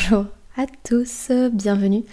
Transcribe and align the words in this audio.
Bonjour 0.00 0.26
à 0.56 0.64
tous, 0.82 1.30
bienvenue 1.52 2.04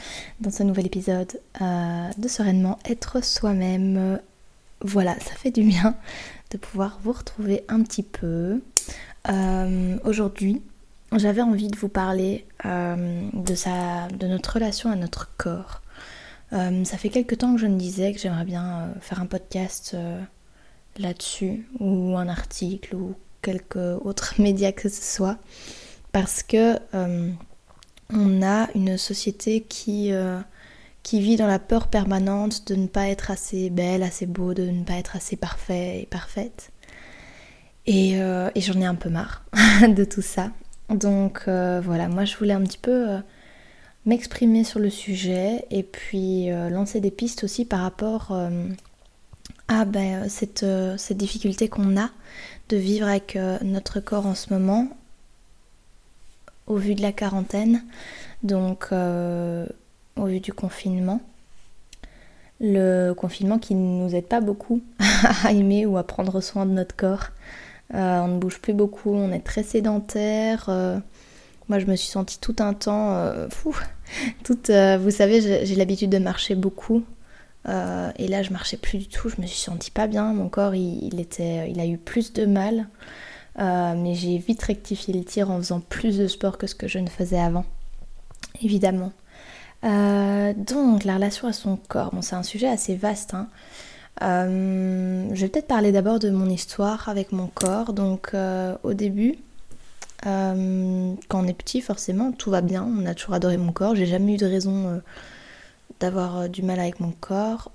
dans 0.41 0.51
ce 0.51 0.63
nouvel 0.63 0.87
épisode 0.87 1.39
euh, 1.61 2.09
de 2.17 2.27
Sereinement 2.27 2.79
être 2.83 3.23
soi-même. 3.23 4.19
Voilà, 4.81 5.13
ça 5.21 5.33
fait 5.35 5.51
du 5.51 5.63
bien 5.63 5.95
de 6.51 6.57
pouvoir 6.57 6.99
vous 7.03 7.13
retrouver 7.13 7.63
un 7.69 7.81
petit 7.83 8.03
peu. 8.03 8.61
Euh, 9.29 9.97
aujourd'hui, 10.03 10.61
j'avais 11.15 11.41
envie 11.41 11.69
de 11.69 11.77
vous 11.77 11.87
parler 11.87 12.45
euh, 12.65 13.29
de, 13.31 14.17
de 14.17 14.27
notre 14.27 14.55
relation 14.55 14.91
à 14.91 14.95
notre 14.95 15.31
corps. 15.37 15.81
ça 16.51 16.97
fait 16.97 17.09
quelques 17.09 17.37
temps 17.37 17.55
que 17.55 17.61
je 17.61 17.67
me 17.67 17.77
disais 17.77 18.11
que 18.11 18.19
j'aimerais 18.19 18.45
bien 18.45 18.89
faire 18.99 19.21
un 19.21 19.27
podcast 19.27 19.95
là-dessus, 20.97 21.65
ou 21.79 22.17
un 22.17 22.27
article, 22.27 22.95
ou 22.95 23.15
quelque 23.41 23.97
autre 24.03 24.33
média 24.39 24.73
que 24.73 24.89
ce 24.89 25.03
soit, 25.15 25.37
parce 26.11 26.43
que 26.43 26.77
on 28.13 28.41
a 28.41 28.69
une 28.75 28.97
société 28.97 29.61
qui, 29.61 30.13
euh, 30.13 30.39
qui 31.03 31.21
vit 31.21 31.35
dans 31.35 31.47
la 31.47 31.59
peur 31.59 31.87
permanente 31.87 32.67
de 32.67 32.75
ne 32.75 32.87
pas 32.87 33.07
être 33.07 33.31
assez 33.31 33.69
belle, 33.69 34.03
assez 34.03 34.25
beau, 34.25 34.53
de 34.53 34.63
ne 34.63 34.83
pas 34.83 34.93
être 34.93 35.15
assez 35.15 35.35
parfait 35.35 36.01
et 36.01 36.05
parfaite. 36.05 36.71
Et, 37.85 38.21
euh, 38.21 38.49
j'en 38.55 38.81
ai 38.81 38.85
un 38.85 38.95
peu 38.95 39.09
marre 39.09 39.43
de 39.87 40.03
tout 40.03 40.21
ça. 40.21 40.51
Donc 40.89 41.43
euh, 41.47 41.81
voilà, 41.83 42.07
moi 42.07 42.25
je 42.25 42.35
voulais 42.37 42.53
un 42.53 42.63
petit 42.63 42.77
peu 42.77 43.17
m'exprimer 44.05 44.63
sur 44.63 44.79
le 44.79 44.89
sujet 44.89 45.65
et 45.69 45.83
puis 45.83 46.49
lancer 46.49 47.01
des 47.01 47.11
pistes 47.11 47.43
aussi 47.43 47.65
par 47.65 47.81
rapport 47.81 48.31
à 49.67 49.83
ben, 49.83 50.29
cette, 50.29 50.65
cette 50.97 51.17
difficulté 51.17 51.67
qu'on 51.67 51.99
a 51.99 52.09
de 52.69 52.77
vivre 52.77 53.07
avec 53.07 53.37
notre 53.61 53.99
corps 53.99 54.25
en 54.25 54.35
ce 54.35 54.53
moment 54.53 54.87
au 56.67 56.75
vu 56.75 56.95
de 56.95 57.01
la 57.01 57.11
quarantaine, 57.11 57.83
donc 58.43 58.87
euh, 58.91 59.65
au 60.15 60.25
vu 60.25 60.39
du 60.39 60.53
confinement. 60.53 61.21
Le 62.59 63.13
confinement 63.13 63.59
qui 63.59 63.75
ne 63.75 64.03
nous 64.03 64.15
aide 64.15 64.27
pas 64.27 64.41
beaucoup 64.41 64.81
à 65.43 65.51
aimer 65.51 65.85
ou 65.85 65.97
à 65.97 66.03
prendre 66.03 66.41
soin 66.41 66.65
de 66.65 66.71
notre 66.71 66.95
corps. 66.95 67.27
Euh, 67.93 68.19
on 68.19 68.27
ne 68.27 68.37
bouge 68.37 68.59
plus 68.59 68.73
beaucoup, 68.73 69.13
on 69.13 69.31
est 69.31 69.43
très 69.43 69.63
sédentaire. 69.63 70.65
Euh, 70.67 70.99
moi, 71.69 71.79
je 71.79 71.85
me 71.85 71.95
suis 71.95 72.09
sentie 72.09 72.39
tout 72.39 72.55
un 72.59 72.73
temps, 72.73 73.31
fou, 73.49 73.75
vous 74.49 75.11
savez, 75.11 75.65
j'ai 75.65 75.75
l'habitude 75.75 76.09
de 76.09 76.17
marcher 76.17 76.55
beaucoup. 76.55 77.03
et 77.65 78.27
là, 78.27 78.41
je 78.41 78.51
marchais 78.51 78.77
plus 78.77 78.99
du 78.99 79.07
tout. 79.07 79.27
Je 79.27 79.41
me 79.41 79.45
suis 79.45 79.59
sentie 79.59 79.91
pas 79.91 80.07
bien. 80.07 80.33
Mon 80.33 80.47
corps, 80.47 80.75
il, 80.75 81.19
était, 81.19 81.69
il 81.69 81.79
a 81.81 81.85
eu 81.85 81.97
plus 81.97 82.31
de 82.31 82.45
mal. 82.45 82.87
Euh, 83.59 83.95
mais 83.95 84.13
j'ai 84.13 84.37
vite 84.37 84.61
rectifié 84.61 85.13
le 85.13 85.23
tir 85.23 85.49
en 85.49 85.57
faisant 85.57 85.79
plus 85.79 86.17
de 86.17 86.27
sport 86.27 86.57
que 86.57 86.67
ce 86.67 86.75
que 86.75 86.87
je 86.87 86.99
ne 86.99 87.09
faisais 87.09 87.39
avant, 87.39 87.65
évidemment. 88.61 89.11
Euh, 89.83 90.53
donc 90.55 91.03
la 91.03 91.15
relation 91.15 91.47
à 91.47 91.53
son 91.53 91.77
corps, 91.87 92.11
bon, 92.13 92.21
c'est 92.21 92.35
un 92.35 92.43
sujet 92.43 92.67
assez 92.67 92.95
vaste. 92.95 93.33
Hein. 93.33 93.47
Euh, 94.21 95.27
je 95.33 95.41
vais 95.41 95.47
peut-être 95.47 95.67
parler 95.67 95.91
d'abord 95.91 96.19
de 96.19 96.29
mon 96.29 96.49
histoire 96.49 97.09
avec 97.09 97.31
mon 97.31 97.47
corps. 97.47 97.93
Donc 97.93 98.35
au 98.83 98.93
début, 98.93 99.35
quand 100.23 101.17
on 101.31 101.47
est 101.47 101.57
petit, 101.57 101.81
forcément, 101.81 102.31
tout 102.31 102.51
va 102.51 102.61
bien. 102.61 102.83
On 102.83 103.05
a 103.07 103.15
toujours 103.15 103.33
adoré 103.33 103.57
mon 103.57 103.71
corps. 103.71 103.95
J'ai 103.95 104.05
jamais 104.05 104.35
eu 104.35 104.37
de 104.37 104.45
raison 104.45 105.01
d'avoir 105.99 106.47
du 106.47 106.61
mal 106.61 106.79
avec 106.79 106.99
mon 106.99 107.11
corps, 107.11 107.71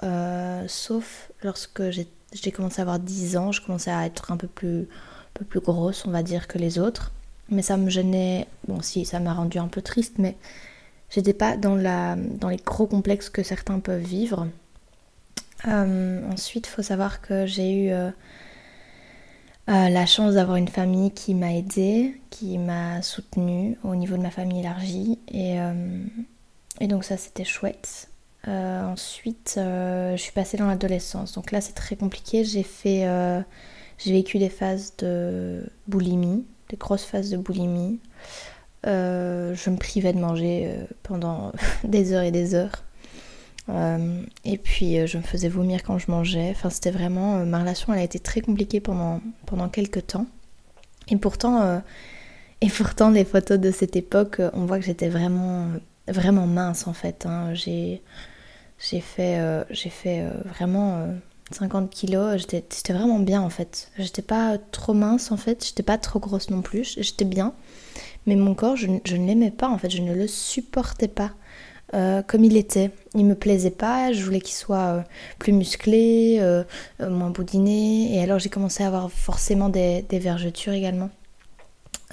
sauf 0.69 1.33
lorsque 1.43 1.83
j'ai 1.91 2.53
commencé 2.53 2.81
à 2.81 2.83
avoir 2.83 3.01
10 3.01 3.37
ans, 3.37 3.51
je 3.51 3.61
commençais 3.61 3.91
à 3.91 4.07
être 4.07 4.31
un 4.31 4.37
peu 4.37 4.47
plus 4.47 4.87
peu 5.35 5.45
plus 5.45 5.61
grosse, 5.61 6.07
on 6.07 6.11
va 6.11 6.23
dire, 6.23 6.49
que 6.49 6.59
les 6.59 6.79
autres. 6.79 7.13
Mais 7.49 7.63
ça 7.63 7.77
me 7.77 7.91
gênait, 7.91 8.47
bon 8.69 8.81
si, 8.83 9.05
ça 9.05 9.21
m'a 9.21 9.35
rendu 9.35 9.59
un 9.59 9.69
peu 9.69 9.83
triste, 9.83 10.15
mais 10.19 10.37
j'étais 11.11 11.35
pas 11.35 11.57
dans, 11.57 11.75
la, 11.75 12.17
dans 12.17 12.49
les 12.49 12.57
gros 12.57 12.87
complexes 12.87 13.31
que 13.31 13.43
certains 13.43 13.81
peuvent 13.81 14.03
vivre. 14.03 14.47
Euh, 15.69 16.31
ensuite, 16.31 16.67
faut 16.67 16.83
savoir 16.83 17.21
que 17.21 17.47
j'ai 17.47 17.73
eu 17.73 17.91
euh, 17.91 18.11
euh, 19.69 19.89
la 19.89 20.07
chance 20.07 20.35
d'avoir 20.35 20.57
une 20.57 20.69
famille 20.69 21.13
qui 21.13 21.35
m'a 21.35 21.55
aidée, 21.55 22.21
qui 22.31 22.59
m'a 22.59 23.03
soutenue 23.03 23.79
au 23.85 23.95
niveau 23.95 24.17
de 24.17 24.23
ma 24.23 24.31
famille 24.31 24.61
élargie. 24.61 25.19
Et, 25.29 25.57
et 26.81 26.87
donc 26.89 27.05
ça, 27.05 27.17
c'était 27.17 27.45
chouette. 27.45 28.09
ensuite, 28.47 29.53
je 29.57 30.17
suis 30.17 30.33
passée 30.33 30.57
dans 30.57 30.67
l'adolescence. 30.67 31.33
Donc 31.35 31.53
là, 31.53 31.61
c'est 31.61 31.75
très 31.75 31.97
compliqué. 31.97 32.45
J'ai 32.45 32.65
fait 32.65 33.07
j'ai 34.05 34.13
vécu 34.13 34.39
des 34.39 34.49
phases 34.49 34.95
de 34.99 35.65
boulimie, 35.87 36.45
des 36.69 36.77
grosses 36.77 37.05
phases 37.05 37.31
de 37.31 37.37
boulimie. 37.37 38.01
Euh, 38.87 39.55
je 39.55 39.71
me 39.71 39.77
privais 39.77 40.13
de 40.13 40.19
manger 40.19 40.67
euh, 40.67 40.85
pendant 41.05 41.53
des 41.85 42.13
heures 42.13 42.23
et 42.23 42.33
des 42.33 42.55
heures. 42.55 42.83
Euh, 43.69 44.23
et 44.45 44.59
puis 44.59 45.07
je 45.07 45.19
me 45.19 45.23
faisais 45.23 45.49
vomir 45.49 45.83
quand 45.85 45.99
je 45.99 46.11
mangeais. 46.11 46.51
Enfin, 46.51 46.71
c'était 46.71 46.91
vraiment. 46.91 47.45
ma 47.47 47.61
relation, 47.61 47.93
elle 47.93 48.01
a 48.01 48.05
été 48.05 48.19
très 48.19 48.41
compliquée 48.41 48.81
pendant, 48.81 49.21
pendant 49.47 49.69
quelques 49.69 50.07
temps. 50.09 50.27
Et 51.09 51.17
pourtant, 51.17 51.83
et 52.61 52.69
pourtant, 52.69 53.11
les 53.11 53.25
photos 53.25 53.59
de 53.59 53.71
cette 53.71 53.97
époque, 53.97 54.41
on 54.53 54.67
voit 54.67 54.79
que 54.79 54.85
j'étais 54.85 55.09
vraiment, 55.09 55.69
vraiment 56.09 56.47
mince 56.47 56.87
en 56.87 56.93
fait. 56.93 57.27
Hein. 57.27 57.55
J'ai, 57.55 58.01
fait, 58.79 59.65
j'ai 59.71 59.91
fait 59.91 60.27
vraiment 60.45 61.09
50 61.55 61.91
kilos, 61.91 62.47
c'était 62.49 62.93
vraiment 62.93 63.19
bien 63.19 63.41
en 63.41 63.51
fait. 63.51 63.91
J'étais 63.99 64.23
pas 64.23 64.59
trop 64.59 64.95
mince 64.95 65.33
en 65.33 65.37
fait, 65.37 65.65
j'étais 65.65 65.83
pas 65.83 65.99
trop 65.99 66.19
grosse 66.19 66.51
non 66.51 66.63
plus, 66.63 66.97
j'étais 66.99 67.25
bien. 67.25 67.55
Mais 68.27 68.37
mon 68.37 68.55
corps, 68.55 68.77
je, 68.77 68.87
ne 68.87 69.27
l'aimais 69.27 69.51
pas 69.51 69.69
en 69.69 69.79
fait, 69.79 69.91
je 69.91 70.03
ne 70.03 70.15
le 70.15 70.27
supportais 70.27 71.09
pas 71.09 71.33
euh, 71.95 72.23
comme 72.23 72.45
il 72.45 72.57
était. 72.57 72.91
Il 73.15 73.27
me 73.27 73.35
plaisait 73.35 73.71
pas, 73.71 74.13
je 74.13 74.25
voulais 74.25 74.41
qu'il 74.41 74.55
soit 74.55 74.79
euh, 74.79 75.03
plus 75.39 75.53
musclé, 75.53 76.39
euh, 76.41 76.65
moins 77.01 77.31
boudiné. 77.31 78.17
Et 78.17 78.23
alors 78.23 78.39
j'ai 78.39 78.49
commencé 78.49 78.83
à 78.85 78.87
avoir 78.87 79.11
forcément 79.11 79.69
des, 79.69 80.03
des 80.09 80.19
vergetures 80.19 80.73
également. 80.73 81.11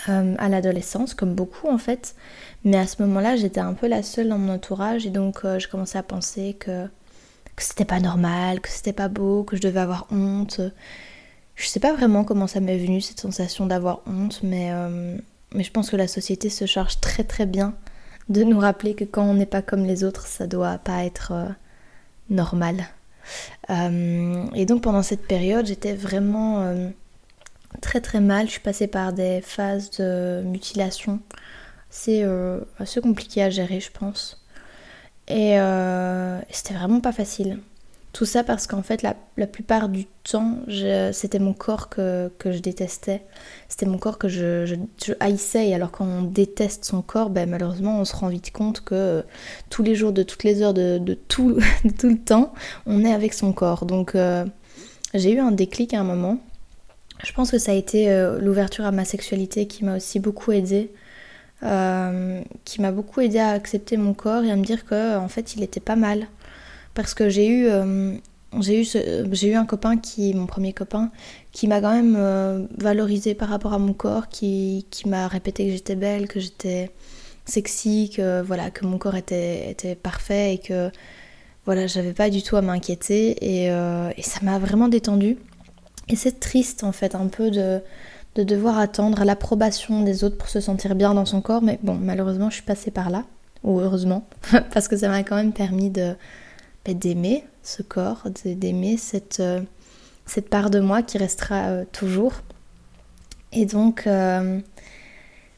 à 0.07 0.49
l'adolescence, 0.49 1.13
comme 1.13 1.33
beaucoup 1.35 1.69
en 1.69 1.77
fait. 1.77 2.15
Mais 2.63 2.77
à 2.77 2.87
ce 2.87 3.01
moment-là, 3.03 3.35
j'étais 3.35 3.59
un 3.59 3.73
peu 3.73 3.87
la 3.87 4.03
seule 4.03 4.29
dans 4.29 4.37
mon 4.37 4.53
entourage 4.53 5.05
et 5.05 5.09
donc 5.09 5.41
je 5.43 5.67
commençais 5.67 5.97
à 5.97 6.03
penser 6.03 6.55
que 6.59 6.87
que 7.59 7.65
c'était 7.65 7.85
pas 7.85 7.99
normal, 7.99 8.61
que 8.61 8.69
c'était 8.69 8.93
pas 8.93 9.09
beau, 9.09 9.43
que 9.43 9.57
je 9.57 9.61
devais 9.61 9.81
avoir 9.81 10.07
honte. 10.11 10.61
Je 11.55 11.67
sais 11.67 11.81
pas 11.81 11.93
vraiment 11.93 12.23
comment 12.23 12.47
ça 12.47 12.61
m'est 12.61 12.77
venu 12.77 13.01
cette 13.01 13.19
sensation 13.19 13.65
d'avoir 13.65 14.01
honte, 14.07 14.39
mais, 14.43 14.71
euh, 14.71 15.17
je 15.53 15.69
pense 15.69 15.89
que 15.89 15.97
la 15.97 16.07
société 16.07 16.49
se 16.49 16.65
charge 16.65 17.01
très 17.01 17.25
très 17.25 17.45
bien 17.45 17.75
de 18.29 18.43
nous 18.43 18.59
rappeler 18.59 18.93
que 18.95 19.03
quand 19.03 19.23
on 19.23 19.33
n'est 19.33 19.45
pas 19.45 19.61
comme 19.61 19.83
les 19.83 20.05
autres, 20.05 20.25
ça 20.25 20.47
doit 20.47 20.77
pas 20.77 21.03
être 21.03 21.33
euh, 21.33 21.49
normal. 22.29 22.87
Euh, 23.69 24.45
et 24.55 24.65
donc 24.65 24.83
pendant 24.83 25.03
cette 25.03 25.27
période, 25.27 25.65
j'étais 25.65 25.93
vraiment 25.93 26.73
très 27.81 27.99
très 27.99 28.21
mal. 28.21 28.47
Je 28.47 28.51
suis 28.53 28.61
passée 28.61 28.87
par 28.87 29.11
des 29.11 29.41
phases 29.41 29.91
de 29.91 30.41
mutilation. 30.45 31.19
C'est 31.89 32.23
assez 32.79 33.01
compliqué 33.01 33.43
à 33.43 33.49
gérer, 33.49 33.79
je 33.79 33.91
pense. 33.91 34.38
Et 35.29 35.59
euh, 35.59 36.39
c'était 36.49 36.73
vraiment 36.73 36.99
pas 36.99 37.11
facile. 37.11 37.59
Tout 38.11 38.25
ça 38.25 38.43
parce 38.43 38.65
qu'en 38.65 38.81
fait, 38.81 39.03
la, 39.03 39.13
plupart 39.45 39.87
du 39.87 40.05
temps, 40.23 40.57
c'était 41.13 41.37
mon 41.37 41.53
corps 41.53 41.89
que, 41.89 42.31
je 42.43 42.57
détestais. 42.57 43.21
C'était 43.67 43.85
mon 43.85 43.99
corps 43.99 44.17
que 44.17 44.27
je, 44.27 44.75
haïssais. 45.19 45.69
Et 45.69 45.75
alors, 45.75 45.91
quand 45.91 46.05
on 46.05 46.23
déteste 46.23 46.85
son 46.85 47.03
corps, 47.03 47.29
ben, 47.29 47.47
malheureusement, 47.47 47.99
on 47.99 48.05
se 48.05 48.15
rend 48.15 48.29
vite 48.29 48.51
compte 48.51 48.81
que 48.81 48.95
euh, 48.95 49.21
tous 49.69 49.83
les 49.83 49.93
jours, 49.93 50.11
de 50.11 50.23
toutes 50.23 50.43
les 50.43 50.63
heures, 50.63 50.73
de, 50.73 50.99
tout, 51.27 51.59
tout, 51.99 52.09
le 52.09 52.17
temps, 52.17 52.51
on 52.87 53.05
est 53.05 53.13
avec 53.13 53.35
son 53.35 53.53
corps. 53.53 53.85
Donc, 53.85 54.15
euh, 54.15 54.43
j'ai 55.13 55.31
eu 55.31 55.39
un 55.39 55.51
déclic 55.51 55.93
à 55.93 55.99
un 55.99 56.03
moment. 56.03 56.39
Je 57.23 57.31
pense 57.33 57.51
que 57.51 57.59
ça 57.59 57.73
a 57.73 57.75
été 57.75 58.07
l'ouverture 58.39 58.85
à 58.85 58.91
ma 58.91 59.03
sexualité 59.03 59.67
qui 59.67 59.83
m'a 59.83 59.97
aussi 59.97 60.19
beaucoup 60.19 60.53
aidée. 60.53 60.89
Euh, 61.61 62.41
qui 62.63 62.79
m'a 62.79 62.93
beaucoup 62.93 63.19
aidé 63.19 63.37
à 63.37 63.49
accepter 63.49 63.97
mon 63.97 64.13
corps 64.13 64.45
et 64.45 64.51
à 64.51 64.55
me 64.55 64.63
dire 64.63 64.85
que 64.85 65.17
en 65.17 65.27
fait 65.27 65.55
il 65.55 65.63
était 65.63 65.81
pas 65.81 65.97
mal. 65.97 66.27
Parce 66.93 67.13
que 67.13 67.27
j'ai 67.27 67.47
eu 67.47 67.67
euh, 67.67 68.15
j'ai 68.61 68.81
eu 68.81 68.85
j'ai 69.31 69.49
eu 69.49 69.55
un 69.55 69.65
copain 69.65 69.97
qui 69.97 70.33
mon 70.33 70.45
premier 70.45 70.71
copain 70.71 71.11
qui 71.51 71.67
m'a 71.67 71.81
quand 71.81 71.91
même 71.91 72.15
euh, 72.17 72.65
valorisé 72.77 73.33
par 73.35 73.49
rapport 73.49 73.73
à 73.73 73.79
mon 73.79 73.93
corps 73.93 74.29
qui, 74.29 74.85
qui 74.89 75.09
m'a 75.09 75.27
répété 75.27 75.65
que 75.67 75.73
j'étais 75.73 75.95
belle 75.95 76.27
que 76.29 76.39
j'étais 76.39 76.91
sexy 77.45 78.09
que 78.15 78.41
voilà 78.41 78.71
que 78.71 78.85
mon 78.85 78.97
corps 78.97 79.15
était 79.15 79.69
était 79.69 79.95
parfait 79.95 80.53
et 80.53 80.57
que 80.59 80.89
voilà 81.65 81.87
j'avais 81.87 82.13
pas 82.13 82.29
du 82.29 82.41
tout 82.41 82.55
à 82.55 82.61
m'inquiéter. 82.61 83.35
Et, 83.41 83.65
et 83.65 84.21
ça 84.21 84.39
m'a 84.43 84.59
vraiment 84.59 84.87
détendu 84.87 85.37
et 86.07 86.15
c'est 86.15 86.39
triste 86.39 86.83
en 86.85 86.93
fait 86.93 87.15
un 87.15 87.27
peu 87.27 87.51
de 87.51 87.81
de 88.35 88.43
devoir 88.43 88.77
attendre 88.77 89.23
l'approbation 89.23 90.03
des 90.03 90.23
autres 90.23 90.37
pour 90.37 90.49
se 90.49 90.59
sentir 90.59 90.95
bien 90.95 91.13
dans 91.13 91.25
son 91.25 91.41
corps. 91.41 91.61
Mais 91.61 91.79
bon, 91.83 91.95
malheureusement, 91.95 92.49
je 92.49 92.55
suis 92.55 92.63
passée 92.63 92.91
par 92.91 93.09
là, 93.09 93.25
ou 93.63 93.79
heureusement, 93.79 94.25
parce 94.73 94.87
que 94.87 94.97
ça 94.97 95.09
m'a 95.09 95.23
quand 95.23 95.35
même 95.35 95.53
permis 95.53 95.89
de 95.89 96.15
bah, 96.85 96.93
d'aimer 96.93 97.43
ce 97.63 97.81
corps, 97.81 98.23
d'aimer 98.45 98.97
cette, 98.97 99.39
euh, 99.39 99.61
cette 100.25 100.49
part 100.49 100.69
de 100.69 100.79
moi 100.79 101.01
qui 101.01 101.17
restera 101.17 101.67
euh, 101.67 101.85
toujours. 101.91 102.33
Et 103.51 103.65
donc, 103.65 104.05
euh, 104.05 104.59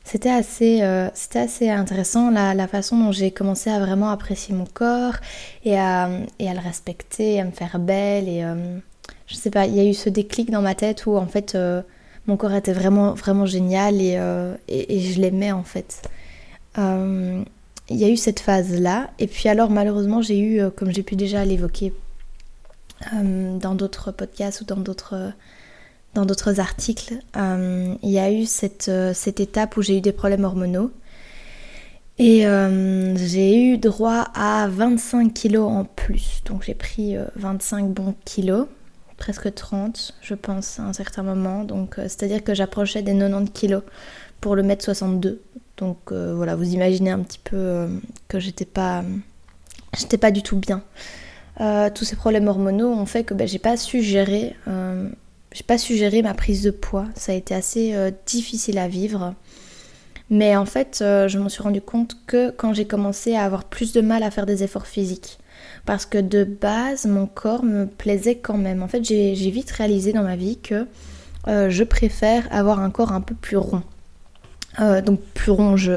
c'était 0.03 0.31
assez, 0.31 0.81
assez 0.81 1.69
intéressant 1.69 2.31
la, 2.31 2.67
façon 2.67 2.97
dont 2.97 3.11
j'ai 3.11 3.31
commencé 3.31 3.69
à 3.69 3.79
vraiment 3.79 4.09
apprécier 4.09 4.55
mon 4.55 4.65
corps 4.65 5.15
et 5.63 5.77
à, 5.77 6.09
et 6.39 6.49
à 6.49 6.53
le 6.53 6.59
respecter, 6.59 7.39
à 7.39 7.45
me 7.45 7.51
faire 7.51 7.77
belle. 7.79 8.27
Et 8.29 8.43
je 9.27 9.35
sais 9.35 9.51
pas, 9.51 9.67
il 9.67 9.75
y 9.75 9.79
a 9.79 9.83
eu 9.83 9.93
ce 9.93 10.09
déclic 10.09 10.49
dans 10.49 10.61
ma 10.61 10.73
tête 10.73 11.05
où 11.05 11.17
en 11.17 11.27
fait 11.27 11.55
mon 12.27 12.37
corps 12.37 12.53
était 12.53 12.73
vraiment, 12.73 13.13
vraiment 13.13 13.45
génial 13.45 14.01
et, 14.01 14.19
et, 14.67 14.95
et 14.95 14.99
je 15.01 15.19
l'aimais 15.19 15.51
en 15.51 15.63
fait 15.63 16.01
il 17.91 17.97
y 17.97 18.05
a 18.05 18.09
eu 18.09 18.17
cette 18.17 18.39
phase-là. 18.39 19.09
Et 19.19 19.27
puis 19.27 19.49
alors 19.49 19.69
malheureusement 19.69 20.21
j'ai 20.21 20.39
eu, 20.39 20.59
euh, 20.59 20.69
comme 20.69 20.91
j'ai 20.91 21.03
pu 21.03 21.15
déjà 21.15 21.43
l'évoquer 21.45 21.93
euh, 23.13 23.57
dans 23.57 23.75
d'autres 23.75 24.11
podcasts 24.11 24.61
ou 24.61 24.65
dans 24.65 24.77
d'autres 24.77 25.33
dans 26.13 26.25
d'autres 26.25 26.59
articles, 26.59 27.13
euh, 27.37 27.95
il 28.03 28.09
y 28.09 28.19
a 28.19 28.29
eu 28.29 28.45
cette, 28.45 28.91
cette 29.13 29.39
étape 29.39 29.77
où 29.77 29.81
j'ai 29.81 29.99
eu 29.99 30.01
des 30.01 30.11
problèmes 30.11 30.43
hormonaux. 30.43 30.91
Et 32.19 32.41
j'ai 33.15 33.55
eu 33.55 33.77
droit 33.77 34.27
à 34.35 34.67
25 34.69 35.33
kilos 35.33 35.71
en 35.71 35.85
plus. 35.85 36.41
Donc 36.45 36.63
j'ai 36.63 36.75
pris 36.75 37.15
25 37.37 37.87
bons 37.87 38.13
kilos, 38.25 38.67
presque 39.21 39.53
30 39.53 40.15
je 40.21 40.33
pense 40.33 40.79
à 40.79 40.83
un 40.83 40.93
certain 40.93 41.21
moment. 41.21 41.63
Donc 41.63 41.95
c'est-à-dire 41.97 42.43
que 42.43 42.55
j'approchais 42.55 43.03
des 43.03 43.13
90 43.13 43.51
kilos 43.51 43.83
pour 44.41 44.55
le 44.55 44.63
mètre 44.63 44.83
62. 44.83 45.41
Donc 45.77 46.11
euh, 46.11 46.33
voilà, 46.35 46.55
vous 46.55 46.73
imaginez 46.73 47.11
un 47.11 47.19
petit 47.19 47.39
peu 47.43 47.55
euh, 47.55 47.87
que 48.27 48.39
j'étais 48.39 48.65
pas, 48.65 49.03
j'étais 49.97 50.17
pas 50.17 50.31
du 50.31 50.41
tout 50.41 50.57
bien. 50.57 50.83
Euh, 51.59 51.89
tous 51.93 52.03
ces 52.03 52.15
problèmes 52.15 52.47
hormonaux 52.47 52.91
ont 52.91 53.05
fait 53.05 53.23
que 53.23 53.33
ben, 53.33 53.47
j'ai 53.47 53.59
pas 53.59 53.77
su 53.77 54.01
gérer, 54.01 54.55
j'ai 55.53 55.63
pas 55.63 55.77
su 55.77 55.95
gérer 55.95 56.21
ma 56.21 56.33
prise 56.33 56.63
de 56.63 56.71
poids. 56.71 57.05
Ça 57.15 57.31
a 57.31 57.35
été 57.35 57.53
assez 57.53 57.93
difficile 58.25 58.77
à 58.77 58.87
vivre. 58.87 59.35
Mais 60.29 60.55
en 60.55 60.65
fait, 60.65 60.97
je 60.99 61.37
me 61.37 61.49
suis 61.49 61.61
rendu 61.61 61.81
compte 61.81 62.15
que 62.25 62.51
quand 62.51 62.73
j'ai 62.73 62.85
commencé 62.85 63.35
à 63.35 63.43
avoir 63.43 63.65
plus 63.65 63.91
de 63.91 63.99
mal 63.99 64.23
à 64.23 64.31
faire 64.31 64.45
des 64.45 64.63
efforts 64.63 64.87
physiques, 64.87 65.39
parce 65.85 66.05
que 66.05 66.17
de 66.17 66.43
base, 66.43 67.05
mon 67.05 67.25
corps 67.25 67.63
me 67.63 67.85
plaisait 67.85 68.35
quand 68.35 68.57
même. 68.57 68.83
En 68.83 68.87
fait, 68.87 69.03
j'ai 69.03 69.33
vite 69.33 69.71
réalisé 69.71 70.13
dans 70.13 70.23
ma 70.23 70.35
vie 70.35 70.57
que 70.57 70.87
je 71.47 71.83
préfère 71.83 72.47
avoir 72.51 72.79
un 72.79 72.91
corps 72.91 73.11
un 73.13 73.21
peu 73.21 73.35
plus 73.35 73.57
rond. 73.57 73.83
Euh, 74.79 75.01
donc 75.01 75.19
plus 75.33 75.51
rond, 75.51 75.75
je, 75.75 75.93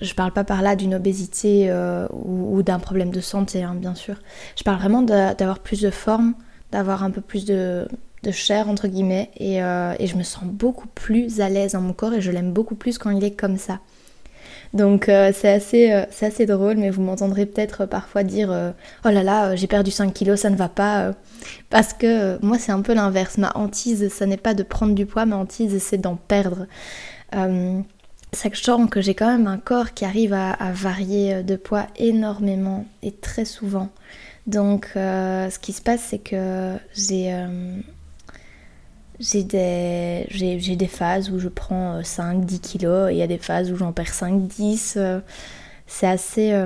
je 0.00 0.14
parle 0.14 0.32
pas 0.32 0.44
par 0.44 0.62
là 0.62 0.76
d'une 0.76 0.94
obésité 0.94 1.66
euh, 1.70 2.06
ou, 2.12 2.62
d'un 2.62 2.78
problème 2.78 3.10
de 3.10 3.20
santé, 3.20 3.62
hein, 3.62 3.74
bien 3.74 3.94
sûr. 3.94 4.16
Je 4.56 4.64
parle 4.64 4.78
vraiment 4.78 5.02
d'avoir 5.02 5.58
plus 5.58 5.80
de 5.80 5.90
forme, 5.90 6.34
d'avoir 6.72 7.02
un 7.02 7.10
peu 7.10 7.20
plus 7.20 7.44
de, 7.44 7.86
chair, 8.30 8.68
entre 8.68 8.88
guillemets, 8.88 9.30
euh, 9.40 9.94
et, 9.98 10.06
je 10.06 10.16
me 10.16 10.22
sens 10.22 10.44
beaucoup 10.44 10.88
plus 10.88 11.40
à 11.40 11.48
l'aise 11.48 11.72
dans 11.72 11.80
mon 11.80 11.94
corps 11.94 12.12
et 12.12 12.20
je 12.20 12.30
l'aime 12.30 12.52
beaucoup 12.52 12.74
plus 12.74 12.98
quand 12.98 13.10
il 13.10 13.24
est 13.24 13.34
comme 13.34 13.56
ça. 13.56 13.80
Donc 14.74 15.04
c'est 15.06 15.48
assez, 15.48 15.90
assez 15.90 16.46
drôle, 16.46 16.76
mais 16.76 16.90
vous 16.90 17.02
m'entendrez 17.02 17.46
peut-être 17.46 17.86
parfois 17.86 18.22
dire 18.22 18.50
Oh 19.04 19.08
là 19.08 19.22
là, 19.22 19.56
j'ai 19.56 19.66
perdu 19.66 19.90
5 19.90 20.12
kilos, 20.12 20.40
ça 20.40 20.50
ne 20.50 20.56
va 20.56 20.68
pas. 20.68 21.12
parce 21.70 21.92
que 21.94 22.38
moi, 22.44 22.58
c'est 22.58 22.72
un 22.72 22.82
peu 22.82 22.92
l'inverse. 22.94 23.38
Ma 23.38 23.50
hantise, 23.54 24.08
ça 24.12 24.26
n'est 24.26 24.36
pas 24.36 24.54
de 24.54 24.62
prendre 24.62 24.94
du 24.94 25.06
poids, 25.06 25.24
ma 25.24 25.36
hantise, 25.36 25.82
c'est 25.82 25.98
d'en 25.98 26.16
perdre 26.16 26.66
sachant 28.32 28.86
que 28.86 29.00
j'ai 29.00 29.14
quand 29.14 29.26
même 29.26 29.46
un 29.46 29.58
corps 29.58 29.92
qui 29.94 30.04
arrive 30.04 30.32
à, 30.32 30.56
varier 30.72 31.42
de 31.42 31.56
poids 31.56 31.86
énormément 31.96 32.86
et 33.02 33.12
très 33.12 33.44
souvent. 33.44 33.88
Donc 34.46 34.90
euh, 34.96 35.50
ce 35.50 35.58
qui 35.58 35.72
se 35.72 35.82
passe 35.82 36.02
c'est 36.08 36.18
que 36.18 36.74
j'ai 36.94 37.32
euh, 37.34 37.80
j'ai 39.20 39.42
des, 39.42 40.26
des, 40.76 40.86
phases 40.86 41.30
où 41.30 41.38
je 41.38 41.48
prends 41.48 42.00
5-10 42.00 42.54
euh, 42.54 42.58
kilos 42.62 43.08
il 43.10 43.16
y 43.16 43.22
a 43.22 43.26
des 43.26 43.38
phases 43.38 43.72
où 43.72 43.76
j'en 43.76 43.92
perds 43.92 44.12
5-10. 44.12 45.20
c'est 45.86 46.06
assez, 46.06 46.64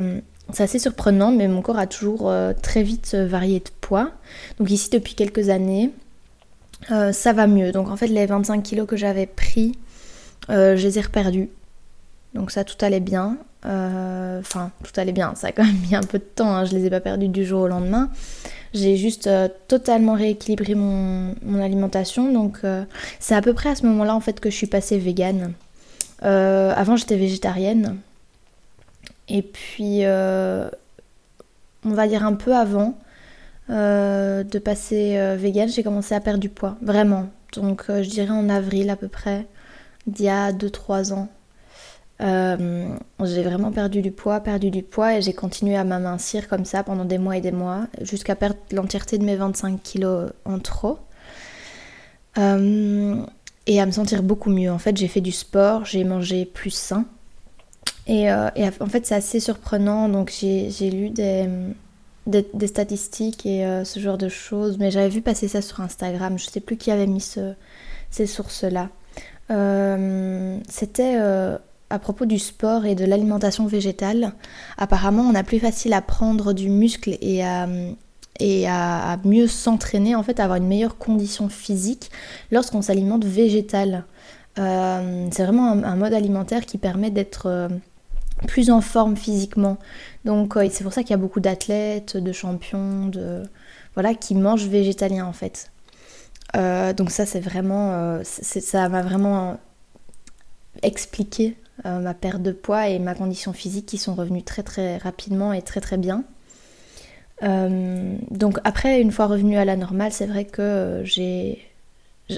assez 0.58 0.78
surprenant 0.78 1.32
mais 1.32 1.48
mon 1.48 1.62
corps 1.62 1.78
a 1.78 1.86
toujours 1.86 2.32
très 2.62 2.82
vite 2.82 3.14
varié 3.14 3.60
de 3.60 3.70
poids. 3.80 4.10
Donc 4.58 4.70
ici 4.70 4.90
depuis 4.90 5.14
quelques 5.14 5.48
années 5.48 5.90
ça 6.88 7.32
va 7.32 7.46
mieux. 7.46 7.72
Donc 7.72 7.88
en 7.88 7.96
fait 7.96 8.08
les 8.08 8.26
25 8.26 8.62
kilos 8.62 8.86
que 8.86 8.96
j'avais 8.96 9.26
pris 9.26 9.72
euh, 10.50 10.76
je 10.76 10.86
les 10.86 10.98
ai 10.98 11.02
reperdus. 11.02 11.50
Donc 12.34 12.50
ça, 12.50 12.64
tout 12.64 12.82
allait 12.84 13.00
bien. 13.00 13.38
Euh, 13.66 14.40
enfin, 14.40 14.70
tout 14.82 14.98
allait 14.98 15.12
bien. 15.12 15.34
Ça 15.34 15.48
a 15.48 15.52
quand 15.52 15.64
même 15.64 15.78
mis 15.88 15.94
un 15.94 16.02
peu 16.02 16.18
de 16.18 16.24
temps. 16.24 16.54
Hein. 16.54 16.64
Je 16.64 16.74
les 16.74 16.86
ai 16.86 16.90
pas 16.90 17.00
perdus 17.00 17.28
du 17.28 17.44
jour 17.44 17.62
au 17.62 17.68
lendemain. 17.68 18.10
J'ai 18.74 18.96
juste 18.96 19.26
euh, 19.26 19.48
totalement 19.68 20.14
rééquilibré 20.14 20.74
mon, 20.74 21.34
alimentation. 21.60 22.32
Donc 22.32 22.60
c'est 23.20 23.34
à 23.34 23.42
peu 23.42 23.54
près 23.54 23.70
à 23.70 23.74
ce 23.74 23.86
moment-là 23.86 24.14
en 24.14 24.20
fait 24.20 24.40
que 24.40 24.50
je 24.50 24.56
suis 24.56 24.66
passée 24.66 24.98
végane. 24.98 25.52
avant, 26.22 26.96
j'étais 26.96 27.16
végétarienne. 27.16 27.98
Et 29.28 29.42
puis, 29.42 30.02
on 30.04 30.70
va 31.84 32.06
dire 32.08 32.24
un 32.24 32.34
peu 32.34 32.54
avant 32.54 32.98
de 33.68 34.58
passer 34.58 35.36
végane, 35.36 35.68
j'ai 35.68 35.82
commencé 35.82 36.14
à 36.14 36.20
perdre 36.20 36.40
du 36.40 36.48
poids. 36.48 36.76
Vraiment. 36.82 37.28
Donc 37.54 37.84
je 37.88 38.08
dirais 38.08 38.30
en 38.30 38.48
avril 38.48 38.90
à 38.90 38.96
peu 38.96 39.08
près 39.08 39.46
d'il 40.06 40.26
y 40.26 40.28
a 40.28 40.52
2-3 40.52 41.12
ans. 41.12 41.28
Euh, 42.22 42.88
j'ai 43.24 43.42
vraiment 43.42 43.72
perdu 43.72 44.00
du 44.00 44.12
poids, 44.12 44.40
perdu 44.40 44.70
du 44.70 44.82
poids 44.82 45.16
et 45.16 45.22
j'ai 45.22 45.32
continué 45.32 45.76
à 45.76 45.84
m'amincir 45.84 46.48
comme 46.48 46.64
ça 46.64 46.84
pendant 46.84 47.04
des 47.04 47.18
mois 47.18 47.36
et 47.36 47.40
des 47.40 47.50
mois 47.50 47.86
jusqu'à 48.00 48.36
perdre 48.36 48.58
l'entièreté 48.70 49.18
de 49.18 49.24
mes 49.24 49.36
25 49.36 49.82
kilos 49.82 50.30
en 50.44 50.58
trop. 50.60 50.98
Euh, 52.38 53.16
et 53.66 53.80
à 53.80 53.86
me 53.86 53.90
sentir 53.90 54.22
beaucoup 54.22 54.50
mieux. 54.50 54.70
En 54.70 54.78
fait, 54.78 54.96
j'ai 54.96 55.08
fait 55.08 55.20
du 55.20 55.32
sport, 55.32 55.84
j'ai 55.84 56.04
mangé 56.04 56.44
plus 56.44 56.70
sain. 56.70 57.06
Et, 58.06 58.30
euh, 58.30 58.48
en 58.80 58.86
fait, 58.86 59.06
c'est 59.06 59.14
assez 59.14 59.40
surprenant. 59.40 60.08
Donc, 60.08 60.32
j'ai 60.40 60.90
lu 60.90 61.10
des, 61.10 61.48
des, 62.26 62.66
statistiques 62.66 63.46
et 63.46 63.82
ce 63.84 64.00
genre 64.00 64.18
de 64.18 64.28
choses. 64.28 64.78
Mais 64.78 64.90
j'avais 64.90 65.08
vu 65.08 65.22
passer 65.22 65.46
ça 65.46 65.62
sur 65.62 65.80
Instagram. 65.80 66.38
Je 66.38 66.46
sais 66.46 66.60
plus 66.60 66.76
qui 66.76 66.90
avait 66.90 67.06
mis 67.06 67.24
ces 68.10 68.26
sources-là. 68.26 68.88
C'était 70.68 71.16
à 71.92 71.98
propos 71.98 72.26
du 72.26 72.38
sport 72.38 72.86
et 72.86 72.94
de 72.94 73.04
l'alimentation 73.04 73.66
végétale. 73.66 74.32
Apparemment, 74.78 75.22
on 75.22 75.34
a 75.34 75.42
plus 75.42 75.58
facile 75.58 75.92
à 75.92 76.02
prendre 76.02 76.52
du 76.52 76.68
muscle 76.68 77.16
et 77.20 77.44
à, 77.44 77.66
mieux 79.24 79.46
s'entraîner, 79.46 80.14
en 80.14 80.22
fait, 80.22 80.40
à 80.40 80.44
avoir 80.44 80.56
une 80.56 80.66
meilleure 80.66 80.98
condition 80.98 81.48
physique 81.48 82.10
lorsqu'on 82.50 82.82
s'alimente 82.82 83.24
végétal. 83.24 84.04
Euh, 84.58 85.28
c'est 85.30 85.44
vraiment 85.44 85.70
un, 85.70 85.96
mode 85.96 86.12
alimentaire 86.12 86.66
qui 86.66 86.78
permet 86.78 87.10
d'être 87.10 87.68
plus 88.48 88.70
en 88.70 88.80
forme 88.80 89.16
physiquement. 89.16 89.76
Donc 90.24 90.54
c'est 90.70 90.82
pour 90.84 90.92
ça 90.92 91.02
qu'il 91.02 91.10
y 91.10 91.14
a 91.14 91.18
beaucoup 91.18 91.40
d'athlètes, 91.40 92.16
de 92.16 92.32
champions, 92.32 93.06
de 93.06 93.42
voilà, 93.94 94.14
qui 94.14 94.34
mangent 94.34 94.66
végétalien 94.66 95.26
en 95.26 95.32
fait. 95.32 95.70
Euh, 96.56 96.92
donc 96.92 97.10
ça, 97.10 97.26
c'est 97.26 97.40
vraiment, 97.40 97.92
euh, 97.92 98.20
ça 98.24 98.88
m'a 98.88 99.02
vraiment 99.02 99.58
expliqué 100.82 101.56
euh, 101.86 102.00
ma 102.00 102.14
perte 102.14 102.42
de 102.42 102.52
poids 102.52 102.88
et 102.88 102.98
ma 102.98 103.14
condition 103.14 103.52
physique 103.52 103.86
qui 103.86 103.98
sont 103.98 104.14
revenues 104.14 104.42
très 104.42 104.62
très 104.62 104.98
rapidement 104.98 105.52
et 105.52 105.62
très 105.62 105.80
très 105.80 105.96
bien. 105.96 106.24
donc 107.42 108.58
après, 108.64 109.00
une 109.00 109.10
fois 109.10 109.26
revenue 109.26 109.56
à 109.56 109.64
la 109.64 109.76
normale, 109.76 110.12
c'est 110.12 110.26
vrai 110.26 110.44
que 110.44 111.02
j'ai, 111.04 111.58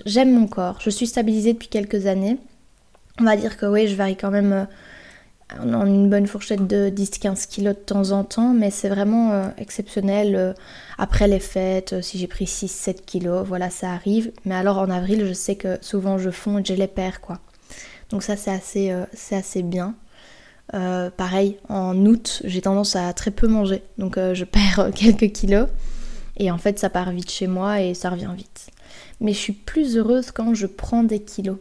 j'aime 0.06 0.32
mon 0.32 0.46
corps. 0.46 0.78
Je 0.80 0.90
suis 0.90 1.06
stabilisée 1.06 1.52
depuis 1.52 1.68
quelques 1.68 2.06
années. 2.06 2.38
On 3.20 3.24
va 3.24 3.36
dire 3.36 3.56
que 3.58 3.66
oui, 3.66 3.86
je 3.86 3.96
varie 3.96 4.16
quand 4.16 4.30
même 4.30 4.66
en 5.58 5.86
une 5.86 6.08
bonne 6.08 6.26
fourchette 6.26 6.66
de 6.66 6.90
10-15 6.90 7.48
kilos 7.48 7.74
de 7.74 7.80
temps 7.80 8.10
en 8.10 8.24
temps, 8.24 8.52
mais 8.52 8.70
c'est 8.70 8.88
vraiment 8.88 9.32
euh, 9.32 9.48
exceptionnel. 9.58 10.34
Euh, 10.36 10.52
après 10.98 11.28
les 11.28 11.40
fêtes, 11.40 11.94
euh, 11.94 12.02
si 12.02 12.18
j'ai 12.18 12.26
pris 12.26 12.44
6-7 12.46 13.04
kilos, 13.04 13.46
voilà, 13.46 13.70
ça 13.70 13.90
arrive. 13.90 14.32
Mais 14.44 14.54
alors 14.54 14.78
en 14.78 14.90
avril, 14.90 15.26
je 15.26 15.32
sais 15.32 15.56
que 15.56 15.78
souvent 15.80 16.18
je 16.18 16.30
fonds 16.30 16.58
et 16.58 16.64
je 16.64 16.74
les 16.74 16.86
perds, 16.86 17.20
quoi. 17.20 17.38
Donc 18.11 18.23
ça, 18.23 18.37
c'est 18.37 18.50
assez, 18.50 18.94
c'est 19.12 19.37
assez 19.37 19.62
bien. 19.62 19.94
pareil, 20.70 21.58
en 21.68 21.96
août, 22.06 22.42
j'ai 22.44 22.61
tendance 22.61 22.96
à 22.96 23.12
très 23.12 23.30
peu 23.30 23.49
manger, 23.49 23.82
donc 23.99 24.16
je 24.16 24.44
perds 24.44 24.90
quelques 24.94 25.32
kilos. 25.32 25.68
Et 26.37 26.50
en 26.50 26.58
fait, 26.58 26.78
ça 26.78 26.90
part 26.90 27.11
vite 27.12 27.30
chez 27.30 27.46
moi 27.46 27.80
et 27.80 27.94
ça 27.94 28.11
revient 28.11 28.32
vite. 28.37 28.70
Mais 29.20 29.32
je 29.32 29.38
suis 29.38 29.52
plus 29.52 29.96
heureuse 29.96 30.30
quand 30.30 30.54
je 30.54 30.66
prends 30.66 31.04
des 31.04 31.20
kilos. 31.20 31.58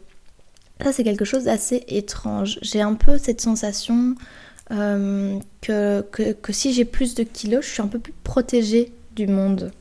Ça, 0.84 0.92
c'est 0.92 1.04
quelque 1.04 1.26
chose 1.26 1.46
d'assez 1.46 1.84
étrange. 1.88 2.60
J'ai 2.62 2.82
un 2.82 2.96
peu 2.96 3.18
cette 3.18 3.42
sensation 3.42 4.16
euh, 4.72 5.40
que, 5.62 6.02
que, 6.12 6.54
si 6.54 6.74
j'ai 6.74 6.86
plus 6.86 7.16
de 7.16 7.24
kilos, 7.24 7.66
je 7.66 7.70
suis 7.70 7.82
un 7.82 7.88
peu 7.88 8.00
plus 8.00 8.14
protégée 8.24 8.92
du 9.16 9.28
monde. 9.28 9.72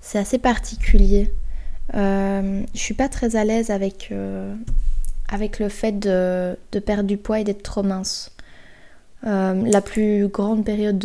C'est 0.00 0.18
assez 0.18 0.38
particulier. 0.38 1.32
Euh, 1.94 2.62
je 2.74 2.78
suis 2.78 2.94
pas 2.94 3.08
très 3.08 3.36
à 3.36 3.44
l'aise 3.44 3.70
avec, 3.70 4.08
euh, 4.10 4.54
avec 5.32 5.58
le 5.58 5.68
fait 5.68 5.98
de, 5.98 6.56
perdre 6.84 7.04
du 7.04 7.16
poids 7.16 7.40
et 7.40 7.44
d'être 7.44 7.62
trop 7.62 7.82
mince. 7.82 8.30
Euh, 9.26 9.54
la 9.66 9.80
plus 9.80 10.28
grande 10.28 10.64
période 10.64 10.98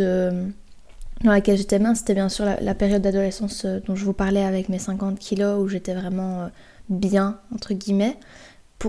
dans 1.24 1.32
laquelle 1.32 1.58
j'étais 1.58 1.80
mince, 1.80 2.00
c'était 2.00 2.14
bien 2.14 2.30
sûr 2.30 2.46
la, 2.46 2.76
période 2.76 3.02
d'adolescence 3.02 3.66
dont 3.66 3.96
je 3.96 4.06
vous 4.06 4.14
parlais 4.14 4.44
avec 4.44 4.70
mes 4.70 4.80
50 4.80 5.18
kilos 5.18 5.64
où 5.64 5.68
j'étais 5.68 5.94
vraiment 5.94 6.50
bien, 6.90 7.40
entre 7.54 7.74
guillemets. 7.74 8.18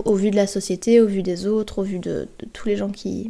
au 0.05 0.13
vu 0.15 0.29
de 0.29 0.35
la 0.35 0.47
société, 0.47 1.01
au 1.01 1.07
vu 1.07 1.23
des 1.23 1.47
autres, 1.47 1.79
au 1.79 1.83
vu 1.83 1.99
de, 1.99 2.27
tous 2.53 2.67
les 2.67 2.75
gens 2.75 2.89
qui, 2.89 3.29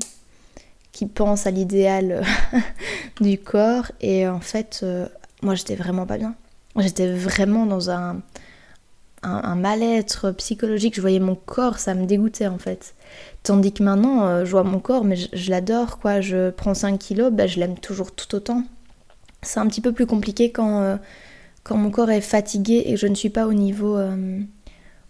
qui 0.91 1.05
pensent 1.05 1.47
à 1.47 1.51
l'idéal 1.51 2.23
du 3.21 3.37
corps. 3.37 3.91
Et 4.01 4.27
en 4.27 4.41
fait, 4.41 4.81
euh, 4.83 5.07
moi 5.41 5.55
j'étais 5.55 5.75
vraiment 5.75 6.05
pas 6.05 6.17
bien. 6.17 6.35
J'étais 6.77 7.11
vraiment 7.11 7.65
dans 7.65 7.89
un, 7.89 8.21
un, 9.23 9.55
mal-être 9.55 10.31
psychologique. 10.31 10.95
Je 10.95 11.01
voyais 11.01 11.19
mon 11.19 11.35
corps, 11.35 11.79
ça 11.79 11.93
me 11.93 12.05
dégoûtait 12.05 12.47
en 12.47 12.57
fait. 12.57 12.95
Tandis 13.43 13.73
que 13.73 13.83
maintenant, 13.83 14.25
euh, 14.25 14.45
je 14.45 14.51
vois 14.51 14.63
mon 14.63 14.79
corps, 14.79 15.03
mais 15.03 15.15
je, 15.15 15.49
l'adore 15.49 15.99
quoi. 15.99 16.21
Je 16.21 16.49
prends 16.51 16.73
5 16.73 16.97
kilos, 16.97 17.31
bah, 17.31 17.47
je 17.47 17.59
l'aime 17.59 17.77
toujours 17.77 18.11
tout 18.11 18.33
autant. 18.35 18.63
C'est 19.41 19.59
un 19.59 19.67
petit 19.67 19.81
peu 19.81 19.91
plus 19.91 20.05
compliqué 20.05 20.51
quand, 20.51 20.81
euh, 20.81 20.97
quand 21.63 21.77
mon 21.77 21.91
corps 21.91 22.11
est 22.11 22.21
fatigué 22.21 22.83
et 22.88 22.97
je 22.97 23.07
ne 23.07 23.15
suis 23.15 23.29
pas 23.29 23.47
au 23.47 23.53
niveau, 23.53 23.97
euh, 23.97 24.39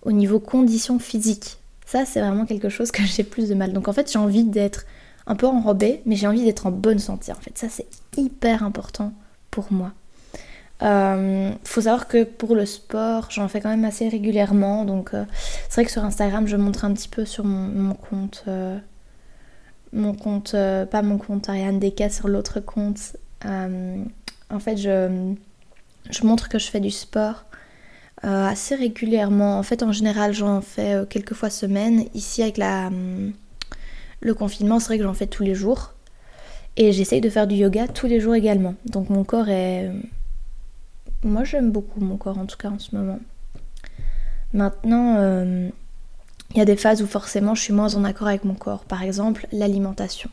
au 0.03 0.11
niveau 0.11 0.39
condition 0.39 0.99
physique. 0.99 1.57
Ça, 1.85 2.05
c'est 2.05 2.19
vraiment 2.19 2.45
quelque 2.45 2.69
chose 2.69 2.91
que 2.91 3.03
j'ai 3.03 3.23
plus 3.23 3.49
de 3.49 3.55
mal. 3.55 3.73
Donc 3.73 3.87
en 3.87 3.93
fait, 3.93 4.11
j'ai 4.11 4.19
envie 4.19 4.43
d'être 4.43 4.85
un 5.25 5.35
peu 5.35 5.47
enrobée, 5.47 6.01
mais 6.05 6.15
j'ai 6.15 6.27
envie 6.27 6.43
d'être 6.43 6.67
en 6.67 6.71
bonne 6.71 6.99
santé. 6.99 7.31
En 7.31 7.41
fait, 7.41 7.57
ça, 7.57 7.67
c'est 7.69 7.87
hyper 8.17 8.63
important 8.63 9.13
pour 9.51 9.71
moi. 9.71 9.91
Euh, 10.81 11.51
faut 11.65 11.81
savoir 11.81 12.07
que 12.07 12.23
pour 12.23 12.55
le 12.55 12.65
sport, 12.65 13.27
j'en 13.31 13.47
fais 13.47 13.59
quand 13.59 13.69
même 13.69 13.85
assez 13.85 14.07
régulièrement. 14.07 14.85
Donc, 14.85 15.13
euh, 15.13 15.25
c'est 15.67 15.75
vrai 15.75 15.85
que 15.85 15.91
sur 15.91 16.03
Instagram, 16.05 16.47
je 16.47 16.55
montre 16.55 16.85
un 16.85 16.93
petit 16.93 17.09
peu 17.09 17.25
sur 17.25 17.43
mon, 17.43 17.93
compte. 17.93 18.43
Euh, 18.47 18.77
mon 19.91 20.13
compte, 20.13 20.55
pas 20.91 21.01
mon 21.01 21.17
compte 21.17 21.49
Ariane 21.49 21.79
Deka, 21.79 22.09
sur 22.09 22.27
l'autre 22.27 22.59
compte. 22.59 23.17
en 23.43 24.59
fait, 24.59 24.77
je, 24.77 25.33
montre 26.23 26.49
que 26.49 26.59
je 26.59 26.69
fais 26.69 26.79
du 26.79 26.91
sport 26.91 27.45
assez 28.21 28.75
régulièrement. 28.75 29.57
En 29.57 29.63
fait, 29.63 29.83
en 29.83 29.91
général, 29.91 30.33
j'en 30.33 30.61
fais 30.61 31.05
quelques 31.09 31.33
fois 31.33 31.49
semaine. 31.49 32.05
Ici, 32.13 32.41
avec 32.43 32.57
la, 32.57 32.89
le 34.21 34.33
confinement, 34.33 34.79
c'est 34.79 34.87
vrai 34.87 34.97
que 34.97 35.03
j'en 35.03 35.13
fais 35.13 35.27
tous 35.27 35.43
les 35.43 35.55
jours. 35.55 35.93
Et 36.77 36.93
j'essaye 36.93 37.19
de 37.19 37.29
faire 37.29 37.47
du 37.47 37.55
yoga 37.55 37.87
tous 37.87 38.07
les 38.07 38.19
jours 38.19 38.35
également. 38.35 38.75
Donc, 38.85 39.09
mon 39.09 39.23
corps 39.23 39.49
est 39.49 39.91
moi 41.23 41.43
j'aime 41.43 41.71
beaucoup 41.71 41.99
mon 41.99 42.17
corps 42.17 42.37
en 42.37 42.45
tout 42.45 42.57
cas 42.57 42.69
en 42.69 42.79
ce 42.79 42.95
moment. 42.95 43.19
Maintenant, 44.53 45.15
euh, 45.17 45.69
il 46.51 46.57
y 46.57 46.61
a 46.61 46.65
des 46.65 46.75
phases 46.75 47.01
où 47.01 47.07
forcément 47.07 47.55
je 47.55 47.61
suis 47.61 47.73
moins 47.73 47.95
en 47.95 48.03
accord 48.03 48.27
avec 48.27 48.45
mon 48.45 48.55
corps. 48.55 48.85
Par 48.85 49.03
exemple, 49.03 49.47
l'alimentation. 49.51 50.29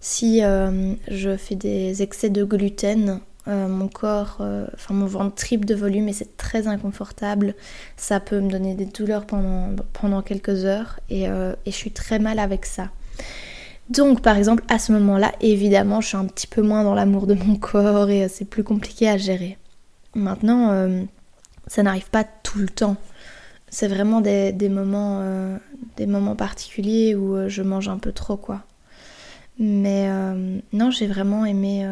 Si 0.00 0.42
euh, 0.42 0.94
je 1.08 1.36
fais 1.36 1.54
des 1.54 2.02
excès 2.02 2.30
de 2.30 2.44
gluten, 2.44 3.20
euh, 3.48 3.68
mon 3.68 3.88
corps, 3.88 4.40
enfin 4.74 4.94
mon 4.94 5.06
ventre 5.06 5.34
triple 5.34 5.66
de 5.66 5.74
volume 5.74 6.08
et 6.08 6.12
c'est 6.12 6.36
très 6.36 6.66
inconfortable. 6.66 7.54
Ça 7.96 8.20
peut 8.20 8.40
me 8.40 8.50
donner 8.50 8.74
des 8.74 8.86
douleurs 8.86 9.26
pendant, 9.26 9.76
pendant 9.92 10.22
quelques 10.22 10.64
heures 10.64 10.98
et, 11.10 11.24
et 11.24 11.70
je 11.70 11.70
suis 11.70 11.92
très 11.92 12.18
mal 12.18 12.38
avec 12.38 12.64
ça. 12.64 12.88
Donc 13.90 14.22
par 14.22 14.38
exemple 14.38 14.64
à 14.68 14.78
ce 14.78 14.92
moment-là, 14.92 15.32
évidemment, 15.40 16.00
je 16.00 16.08
suis 16.08 16.16
un 16.16 16.24
petit 16.24 16.46
peu 16.46 16.62
moins 16.62 16.84
dans 16.84 16.94
l'amour 16.94 17.26
de 17.26 17.34
mon 17.34 17.56
corps 17.58 18.08
et 18.08 18.28
c'est 18.28 18.46
plus 18.46 18.64
compliqué 18.64 19.08
à 19.08 19.18
gérer. 19.18 19.58
Maintenant, 20.14 20.70
euh, 20.70 21.02
ça 21.66 21.82
n'arrive 21.82 22.10
pas 22.10 22.24
tout 22.24 22.58
le 22.58 22.68
temps. 22.68 22.96
C'est 23.70 23.88
vraiment 23.88 24.20
des, 24.20 24.52
moments, 24.68 25.20
euh, 25.22 25.56
des 25.96 26.06
particuliers 26.36 27.14
où 27.14 27.34
euh, 27.34 27.48
je 27.48 27.62
mange 27.62 27.88
un 27.88 27.98
peu 27.98 28.12
trop, 28.12 28.36
quoi. 28.36 28.62
Mais 29.58 30.08
non, 30.72 30.90
j'ai 30.90 31.06
vraiment 31.06 31.44
aimé, 31.44 31.86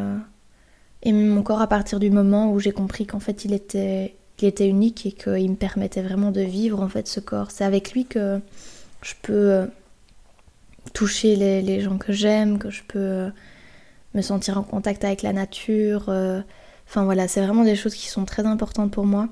aimé 1.03 1.23
mon 1.25 1.43
corps 1.43 1.61
à 1.61 1.67
partir 1.67 1.99
du 1.99 2.09
moment 2.09 2.51
où 2.51 2.59
j'ai 2.59 2.71
compris 2.71 3.05
qu'en 3.05 3.19
fait 3.19 3.45
il 3.45 3.53
était, 3.53 4.15
il 4.39 4.47
était 4.47 4.67
unique 4.67 5.05
et 5.05 5.11
qu'il 5.11 5.49
me 5.49 5.55
permettait 5.55 6.01
vraiment 6.01 6.31
de 6.31 6.41
vivre 6.41 6.81
en 6.81 6.89
fait 6.89 7.07
ce 7.07 7.19
corps. 7.19 7.51
C'est 7.51 7.63
avec 7.63 7.93
lui 7.93 8.05
que 8.05 8.41
je 9.03 9.13
peux 9.21 9.69
toucher 10.93 11.35
les 11.35 11.81
gens 11.81 11.99
que 11.99 12.11
j'aime, 12.11 12.57
que 12.57 12.71
je 12.71 12.81
peux 12.87 13.31
me 14.15 14.21
sentir 14.21 14.57
en 14.57 14.63
contact 14.63 15.05
avec 15.05 15.21
la 15.21 15.31
nature, 15.31 16.11
Enfin 16.91 17.05
voilà, 17.05 17.29
c'est 17.29 17.39
vraiment 17.39 17.63
des 17.63 17.77
choses 17.77 17.95
qui 17.95 18.07
sont 18.07 18.25
très 18.25 18.45
importantes 18.45 18.91
pour 18.91 19.05
moi. 19.05 19.29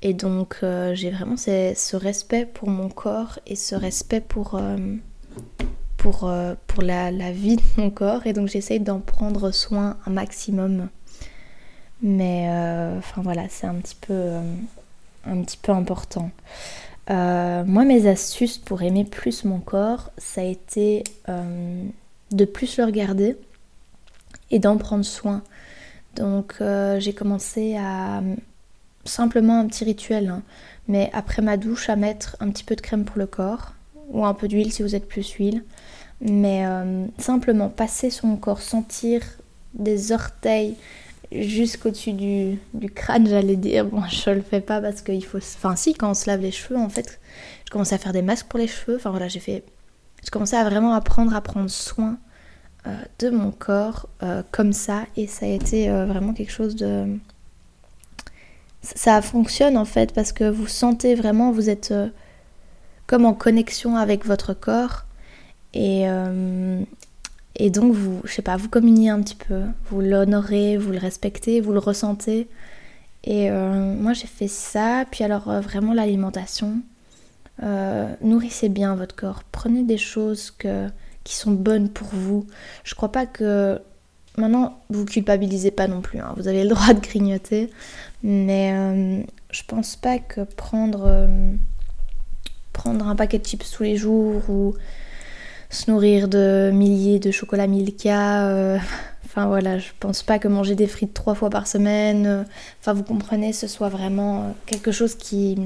Et 0.00 0.14
donc 0.14 0.60
euh, 0.62 0.94
j'ai 0.94 1.10
vraiment 1.10 1.36
ce 1.36 1.94
respect 1.94 2.46
pour 2.46 2.70
mon 2.70 2.88
corps 2.88 3.38
et 3.46 3.54
ce 3.54 3.74
respect 3.74 4.22
pour, 4.22 4.54
euh, 4.54 4.78
pour, 5.98 6.24
euh, 6.24 6.54
pour 6.66 6.82
la, 6.82 7.10
vie 7.32 7.56
de 7.56 7.62
mon 7.76 7.90
corps. 7.90 8.26
Et 8.26 8.32
donc 8.32 8.48
j'essaye 8.48 8.80
d'en 8.80 8.98
prendre 8.98 9.50
soin 9.50 9.98
un 10.06 10.10
maximum. 10.10 10.88
Mais 12.00 12.46
enfin 12.96 13.20
voilà, 13.20 13.42
c'est 13.50 13.66
un 13.66 13.76
un 15.26 15.42
petit 15.42 15.58
peu 15.58 15.72
important. 15.72 16.30
moi 17.10 17.84
mes 17.84 18.06
astuces 18.06 18.56
pour 18.56 18.80
aimer 18.80 19.04
plus 19.04 19.44
mon 19.44 19.60
corps, 19.60 20.12
ça 20.16 20.40
a 20.40 20.44
été 20.44 21.04
de 21.28 22.44
plus 22.46 22.78
le 22.78 22.84
regarder 22.84 23.36
et 24.50 24.58
d'en 24.58 24.78
prendre 24.78 25.04
soin. 25.04 25.42
Donc 26.16 26.56
euh, 26.60 26.98
j'ai 27.00 27.12
commencé 27.12 27.76
à 27.76 28.22
simplement 29.04 29.60
un 29.60 29.66
petit 29.66 29.84
rituel, 29.84 30.28
hein. 30.28 30.42
mais 30.88 31.10
après 31.12 31.42
ma 31.42 31.56
douche 31.56 31.88
à 31.88 31.96
mettre 31.96 32.36
un 32.40 32.50
petit 32.50 32.64
peu 32.64 32.76
de 32.76 32.80
crème 32.80 33.04
pour 33.04 33.18
le 33.18 33.26
corps 33.26 33.72
ou 34.10 34.24
un 34.24 34.34
peu 34.34 34.48
d'huile 34.48 34.72
si 34.72 34.82
vous 34.82 34.94
êtes 34.94 35.08
plus 35.08 35.28
huile. 35.32 35.64
Mais 36.20 36.66
euh, 36.66 37.06
simplement 37.18 37.70
passer 37.70 38.10
sur 38.10 38.26
mon 38.26 38.36
corps, 38.36 38.60
sentir 38.60 39.22
des 39.72 40.12
orteils 40.12 40.76
jusqu'au-dessus 41.32 42.12
du, 42.12 42.90
crâne, 42.90 43.26
j'allais 43.26 43.56
dire. 43.56 43.86
Bon, 43.86 44.02
je 44.06 44.30
le 44.30 44.42
fais 44.42 44.60
pas 44.60 44.80
parce 44.80 45.00
qu'il 45.02 45.24
faut. 45.24 45.38
Enfin, 45.38 45.76
si, 45.76 45.94
quand 45.94 46.10
on 46.10 46.14
se 46.14 46.28
lave 46.28 46.40
les 46.40 46.50
cheveux, 46.50 46.78
en 46.78 46.88
fait, 46.88 47.20
je 47.64 47.70
commençais 47.70 47.94
à 47.94 47.98
faire 47.98 48.12
des 48.12 48.22
masques 48.22 48.46
pour 48.46 48.58
les 48.58 48.66
cheveux. 48.66 48.96
Enfin 48.96 49.10
voilà, 49.10 49.28
j'ai 49.28 49.40
fait. 49.40 49.64
Je 50.24 50.30
commençais 50.30 50.56
à 50.56 50.64
vraiment 50.64 50.92
apprendre 50.92 51.34
à 51.34 51.40
prendre 51.40 51.70
soin 51.70 52.10
euh, 52.12 52.16
de 53.18 53.30
mon 53.30 53.50
corps 53.50 54.08
euh, 54.22 54.42
comme 54.50 54.72
ça 54.72 55.04
et 55.16 55.26
ça 55.26 55.46
a 55.46 55.48
été 55.48 55.90
euh, 55.90 56.06
vraiment 56.06 56.32
quelque 56.32 56.52
chose 56.52 56.76
de... 56.76 57.18
Ça 58.82 59.20
fonctionne 59.20 59.76
en 59.76 59.84
fait 59.84 60.14
parce 60.14 60.32
que 60.32 60.48
vous 60.48 60.66
sentez 60.66 61.14
vraiment, 61.14 61.52
vous 61.52 61.68
êtes 61.68 61.92
comme 63.06 63.26
en 63.26 63.34
connexion 63.34 63.96
avec 63.96 64.24
votre 64.24 64.54
corps 64.54 65.04
et, 65.74 66.06
et 67.56 67.70
donc 67.70 67.92
vous, 67.92 68.22
je 68.24 68.32
sais 68.32 68.40
pas, 68.40 68.56
vous 68.56 68.70
communiez 68.70 69.10
un 69.10 69.20
petit 69.20 69.34
peu, 69.34 69.64
vous 69.90 70.00
l'honorez, 70.00 70.78
vous 70.78 70.92
le 70.92 70.98
respectez, 70.98 71.60
vous 71.60 71.72
le 71.72 71.78
ressentez. 71.78 72.48
Et 73.24 73.50
moi 73.50 74.14
j'ai 74.14 74.26
fait 74.26 74.48
ça, 74.48 75.04
puis 75.10 75.24
alors 75.24 75.60
vraiment 75.60 75.92
l'alimentation. 75.92 76.80
nourrissez 78.22 78.70
bien 78.70 78.94
votre 78.94 79.14
corps, 79.14 79.42
prenez 79.52 79.82
des 79.82 79.98
choses 79.98 80.52
que 80.52 80.88
sont 81.34 81.52
bonnes 81.52 81.88
pour 81.88 82.08
vous. 82.12 82.46
Je 82.84 82.94
crois 82.94 83.12
pas 83.12 83.26
que 83.26 83.80
maintenant 84.36 84.80
vous 84.90 85.04
culpabilisez 85.04 85.70
pas 85.70 85.88
non 85.88 86.00
plus. 86.00 86.20
Hein. 86.20 86.34
Vous 86.36 86.48
avez 86.48 86.62
le 86.62 86.70
droit 86.70 86.92
de 86.94 87.00
grignoter, 87.00 87.70
mais 88.22 88.72
euh, 88.74 89.22
je 89.50 89.62
pense 89.66 89.96
pas 89.96 90.18
que 90.18 90.42
prendre 90.42 91.04
euh, 91.06 91.52
prendre 92.72 93.06
un 93.08 93.16
paquet 93.16 93.38
de 93.38 93.46
chips 93.46 93.70
tous 93.70 93.82
les 93.82 93.96
jours 93.96 94.48
ou 94.48 94.74
se 95.70 95.90
nourrir 95.90 96.28
de 96.28 96.70
milliers 96.72 97.18
de 97.18 97.30
chocolats 97.30 97.66
Milka. 97.66 98.48
Euh, 98.48 98.78
enfin 99.24 99.46
voilà, 99.46 99.78
je 99.78 99.90
pense 100.00 100.22
pas 100.22 100.38
que 100.38 100.48
manger 100.48 100.74
des 100.74 100.86
frites 100.86 101.14
trois 101.14 101.34
fois 101.34 101.50
par 101.50 101.66
semaine, 101.66 102.44
enfin 102.80 102.92
vous 102.92 103.04
comprenez, 103.04 103.52
ce 103.52 103.66
soit 103.66 103.88
vraiment 103.88 104.54
quelque 104.66 104.92
chose 104.92 105.14
qui, 105.14 105.58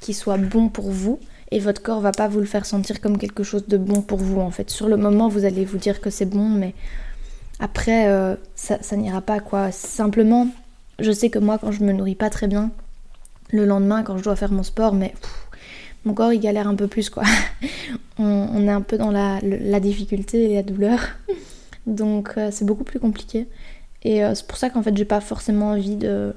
qui 0.00 0.14
soit 0.14 0.38
bon 0.38 0.68
pour 0.68 0.90
vous 0.90 1.20
et 1.54 1.60
votre 1.60 1.80
corps 1.80 2.00
va 2.00 2.10
pas 2.10 2.26
vous 2.26 2.40
le 2.40 2.46
faire 2.46 2.66
sentir 2.66 3.00
comme 3.00 3.16
quelque 3.16 3.44
chose 3.44 3.68
de 3.68 3.76
bon 3.76 4.02
pour 4.02 4.18
vous 4.18 4.40
en 4.40 4.50
fait. 4.50 4.70
Sur 4.70 4.88
le 4.88 4.96
moment, 4.96 5.28
vous 5.28 5.44
allez 5.44 5.64
vous 5.64 5.78
dire 5.78 6.00
que 6.00 6.10
c'est 6.10 6.24
bon, 6.24 6.48
mais 6.48 6.74
après, 7.60 8.08
euh, 8.08 8.34
ça, 8.56 8.96
n'ira 8.96 9.20
pas 9.20 9.38
quoi. 9.38 9.70
Simplement, 9.70 10.48
je 10.98 11.12
sais 11.12 11.30
que 11.30 11.38
moi, 11.38 11.58
quand 11.58 11.70
je 11.70 11.84
me 11.84 11.92
nourris 11.92 12.16
pas 12.16 12.28
très 12.28 12.48
bien, 12.48 12.72
le 13.52 13.66
lendemain, 13.66 14.02
quand 14.02 14.18
je 14.18 14.24
dois 14.24 14.34
faire 14.34 14.50
mon 14.50 14.64
sport, 14.64 14.94
mais 14.94 15.14
mon 16.04 16.12
corps 16.12 16.32
il 16.32 16.40
galère 16.40 16.66
un 16.66 16.74
peu 16.74 16.88
plus 16.88 17.08
quoi. 17.08 17.22
on, 18.18 18.66
est 18.66 18.72
un 18.72 18.82
peu 18.82 18.98
dans 18.98 19.12
la, 19.12 19.38
difficulté 19.78 20.50
et 20.50 20.54
la 20.56 20.64
douleur, 20.64 20.98
donc 21.86 22.32
euh, 22.36 22.48
c'est 22.50 22.64
beaucoup 22.64 22.82
plus 22.84 22.98
compliqué. 22.98 23.46
Et 24.02 24.24
euh, 24.24 24.34
c'est 24.34 24.48
pour 24.48 24.56
ça 24.56 24.70
qu'en 24.70 24.82
fait, 24.82 24.96
j'ai 24.96 25.04
pas 25.04 25.20
forcément 25.20 25.70
envie 25.70 25.94
de, 25.94 26.34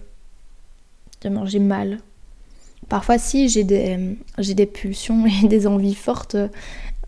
de 1.23 1.29
manger 1.29 1.57
mal 1.57 1.97
Parfois, 2.89 3.17
si, 3.17 3.49
j'ai 3.49 3.63
des, 3.63 4.17
des 4.37 4.65
pulsions 4.65 5.25
et 5.25 5.47
des 5.47 5.67
envies 5.67 5.95
fortes. 5.95 6.37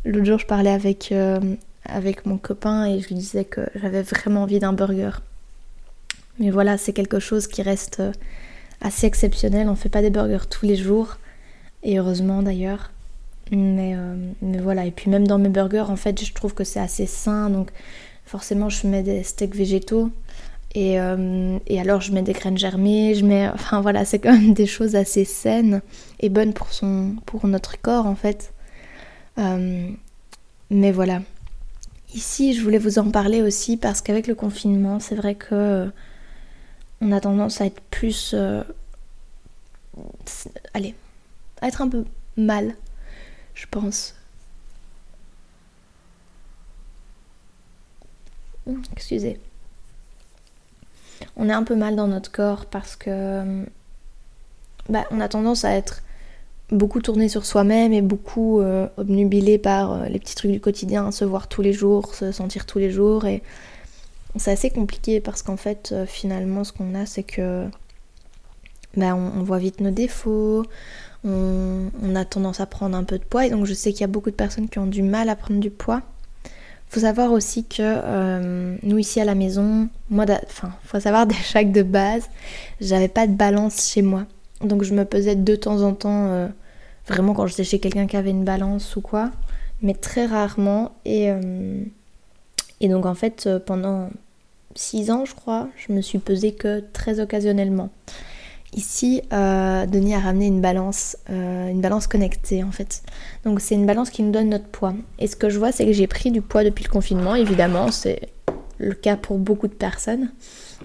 L'autre 0.05 0.25
jour, 0.25 0.39
je 0.39 0.45
parlais 0.45 0.71
avec, 0.71 1.11
euh, 1.11 1.39
avec 1.85 2.25
mon 2.25 2.37
copain 2.37 2.85
et 2.85 2.99
je 2.99 3.07
lui 3.09 3.15
disais 3.15 3.45
que 3.45 3.61
j'avais 3.75 4.01
vraiment 4.01 4.43
envie 4.43 4.59
d'un 4.59 4.73
burger. 4.73 5.11
Mais 6.39 6.49
voilà, 6.51 6.77
c'est 6.77 6.93
quelque 6.93 7.19
chose 7.19 7.47
qui 7.47 7.61
reste 7.61 8.01
assez 8.81 9.07
exceptionnel. 9.07 9.67
On 9.67 9.75
fait 9.75 9.89
pas 9.89 10.01
des 10.01 10.09
burgers 10.09 10.47
tous 10.49 10.65
les 10.65 10.75
jours. 10.75 11.17
Et 11.83 11.97
heureusement 11.99 12.41
d'ailleurs. 12.41 12.91
Mais, 13.51 13.95
euh, 13.95 14.15
mais 14.41 14.59
voilà, 14.59 14.85
et 14.85 14.91
puis 14.91 15.09
même 15.09 15.27
dans 15.27 15.39
mes 15.39 15.49
burgers, 15.49 15.85
en 15.89 15.95
fait, 15.95 16.23
je 16.23 16.33
trouve 16.33 16.53
que 16.53 16.63
c'est 16.63 16.79
assez 16.79 17.05
sain. 17.05 17.49
Donc 17.49 17.71
forcément, 18.25 18.69
je 18.69 18.85
mets 18.87 19.03
des 19.03 19.23
steaks 19.23 19.55
végétaux. 19.55 20.11
Euh, 20.77 21.59
et, 21.65 21.79
alors 21.79 22.01
je 22.01 22.11
mets 22.11 22.21
des 22.21 22.33
graines 22.33 22.57
germées, 22.57 23.15
je 23.15 23.25
mets, 23.25 23.49
enfin 23.49 23.81
voilà, 23.81 24.05
c'est 24.05 24.19
quand 24.19 24.33
même 24.33 24.53
des 24.55 24.67
choses 24.67 24.95
assez 24.95 25.25
saines 25.25 25.81
et 26.19 26.29
bonnes 26.29 26.53
pour, 26.53 26.71
son, 26.73 27.15
pour 27.25 27.47
notre 27.47 27.79
corps 27.81 28.05
en 28.05 28.15
fait. 28.15 28.53
mais 29.37 30.91
voilà. 30.91 31.21
Ici, 32.13 32.53
je 32.53 32.63
voulais 32.63 32.79
vous 32.79 32.99
en 32.99 33.11
parler 33.11 33.41
aussi 33.41 33.77
parce 33.77 34.01
qu'avec 34.01 34.27
le 34.27 34.35
confinement, 34.35 34.99
c'est 34.99 35.15
vrai 35.15 35.35
que 35.35 35.91
on 37.01 37.11
a 37.11 37.19
tendance 37.21 37.61
à 37.61 37.65
être 37.65 37.81
plus. 37.91 38.35
allez, 40.73 40.95
à 41.61 41.67
être 41.67 41.81
un 41.81 41.89
peu 41.89 42.05
mal, 42.37 42.75
je 43.53 43.65
pense. 43.69 44.15
Excusez. 48.93 49.39
On 51.35 51.49
est 51.49 51.53
un 51.53 51.63
peu 51.63 51.75
mal 51.75 51.95
dans 51.95 52.07
notre 52.07 52.31
corps 52.31 52.65
parce 52.65 52.95
que 52.95 53.65
bah, 54.89 55.05
on 55.11 55.19
a 55.19 55.27
tendance 55.27 55.65
à 55.65 55.71
être 55.71 56.01
beaucoup 56.71 57.01
tourné 57.01 57.29
sur 57.29 57.45
soi-même 57.45 57.93
et 57.93 58.01
beaucoup 58.01 58.59
euh, 58.61 58.87
obnubilé 58.97 59.57
par 59.57 59.93
euh, 59.93 60.05
les 60.05 60.19
petits 60.19 60.35
trucs 60.35 60.51
du 60.51 60.59
quotidien, 60.59 61.11
se 61.11 61.25
voir 61.25 61.47
tous 61.47 61.61
les 61.61 61.73
jours, 61.73 62.13
se 62.13 62.31
sentir 62.31 62.65
tous 62.65 62.79
les 62.79 62.91
jours. 62.91 63.25
Et 63.25 63.41
c'est 64.35 64.51
assez 64.51 64.69
compliqué 64.69 65.19
parce 65.19 65.41
qu'en 65.41 65.57
fait, 65.57 65.91
euh, 65.91 66.05
finalement, 66.05 66.63
ce 66.63 66.71
qu'on 66.71 66.95
a, 66.95 67.05
c'est 67.05 67.23
que 67.23 67.65
bah, 68.95 69.15
on, 69.15 69.43
voit 69.43 69.57
vite 69.59 69.81
nos 69.81 69.91
défauts, 69.91 70.65
on, 71.23 72.15
a 72.15 72.25
tendance 72.25 72.59
à 72.59 72.65
prendre 72.65 72.95
un 72.97 73.03
peu 73.03 73.17
de 73.17 73.23
poids. 73.23 73.45
Et 73.45 73.49
donc, 73.49 73.65
je 73.65 73.73
sais 73.73 73.91
qu'il 73.91 74.01
y 74.01 74.05
a 74.05 74.07
beaucoup 74.07 74.31
de 74.31 74.35
personnes 74.35 74.69
qui 74.69 74.79
ont 74.79 74.87
du 74.87 75.03
mal 75.03 75.29
à 75.29 75.35
prendre 75.35 75.59
du 75.59 75.69
poids. 75.69 76.01
Faut 76.89 77.01
savoir 77.01 77.31
aussi 77.31 77.65
que 77.65 78.77
nous 78.83 78.97
ici 78.97 79.21
à 79.21 79.25
la 79.25 79.35
maison, 79.35 79.89
moi, 80.09 80.25
enfin, 80.45 80.73
faut 80.83 80.99
savoir 80.99 81.27
déjà 81.27 81.63
que 81.63 81.69
de 81.69 81.83
base, 81.83 82.29
j'avais 82.81 83.07
pas 83.07 83.27
de 83.27 83.33
balance 83.33 83.89
chez 83.89 84.01
moi. 84.01 84.25
Donc 84.61 84.83
je 84.83 84.93
me 84.93 85.05
pesais 85.05 85.35
de 85.35 85.55
temps 85.55 85.81
en 85.81 85.93
temps, 85.93 86.27
euh, 86.27 86.47
vraiment 87.07 87.33
quand 87.33 87.47
j'étais 87.47 87.63
chez 87.63 87.79
quelqu'un 87.79 88.07
qui 88.07 88.17
avait 88.17 88.31
une 88.31 88.43
balance 88.43 88.95
ou 88.95 89.01
quoi, 89.01 89.31
mais 89.81 89.93
très 89.93 90.25
rarement. 90.25 90.91
Et, 91.05 91.31
euh, 91.31 91.81
et 92.81 92.89
donc 92.89 93.05
en 93.05 93.15
fait, 93.15 93.45
euh, 93.47 93.59
pendant 93.59 94.09
6 94.75 95.11
ans, 95.11 95.25
je 95.25 95.33
crois, 95.33 95.69
je 95.77 95.93
me 95.93 96.01
suis 96.01 96.19
pesée 96.19 96.53
que 96.53 96.83
très 96.93 97.19
occasionnellement. 97.19 97.89
Ici, 98.75 99.21
Denis 99.31 100.13
a 100.13 100.19
ramené 100.19 100.47
une 100.47 100.61
balance, 100.61 101.17
une 101.27 101.81
balance 101.81 102.05
connectée 102.07 102.63
en 102.63 102.71
fait. 102.71 103.01
Donc 103.43 103.61
c'est 103.61 103.75
une 103.75 103.85
balance 103.85 104.09
qui 104.11 104.21
nous 104.21 104.31
donne 104.31 104.49
notre 104.49 104.67
poids. 104.67 104.93
Et 105.17 105.27
ce 105.27 105.35
que 105.35 105.49
je 105.49 105.57
vois, 105.57 105.71
c'est 105.71 105.85
que 105.85 105.91
j'ai 105.91 106.07
pris 106.07 106.29
du 106.29 106.41
poids 106.41 106.63
depuis 106.63 106.83
le 106.83 106.89
confinement, 106.89 107.33
évidemment, 107.35 107.91
c'est 107.91 108.29
le 108.79 108.93
cas 108.93 109.17
pour 109.17 109.37
beaucoup 109.37 109.67
de 109.67 109.73
personnes. 109.73 110.31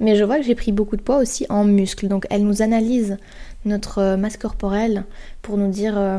Mais 0.00 0.16
je 0.16 0.24
vois 0.24 0.36
que 0.36 0.42
j'ai 0.42 0.54
pris 0.54 0.72
beaucoup 0.72 0.96
de 0.96 1.02
poids 1.02 1.18
aussi 1.18 1.46
en 1.48 1.64
muscles. 1.64 2.08
Donc 2.08 2.26
elle 2.30 2.44
nous 2.44 2.62
analyse 2.62 3.16
notre 3.64 3.98
euh, 3.98 4.16
masse 4.16 4.36
corporelle 4.36 5.04
pour 5.40 5.56
nous 5.56 5.70
dire 5.70 5.94
euh, 5.96 6.18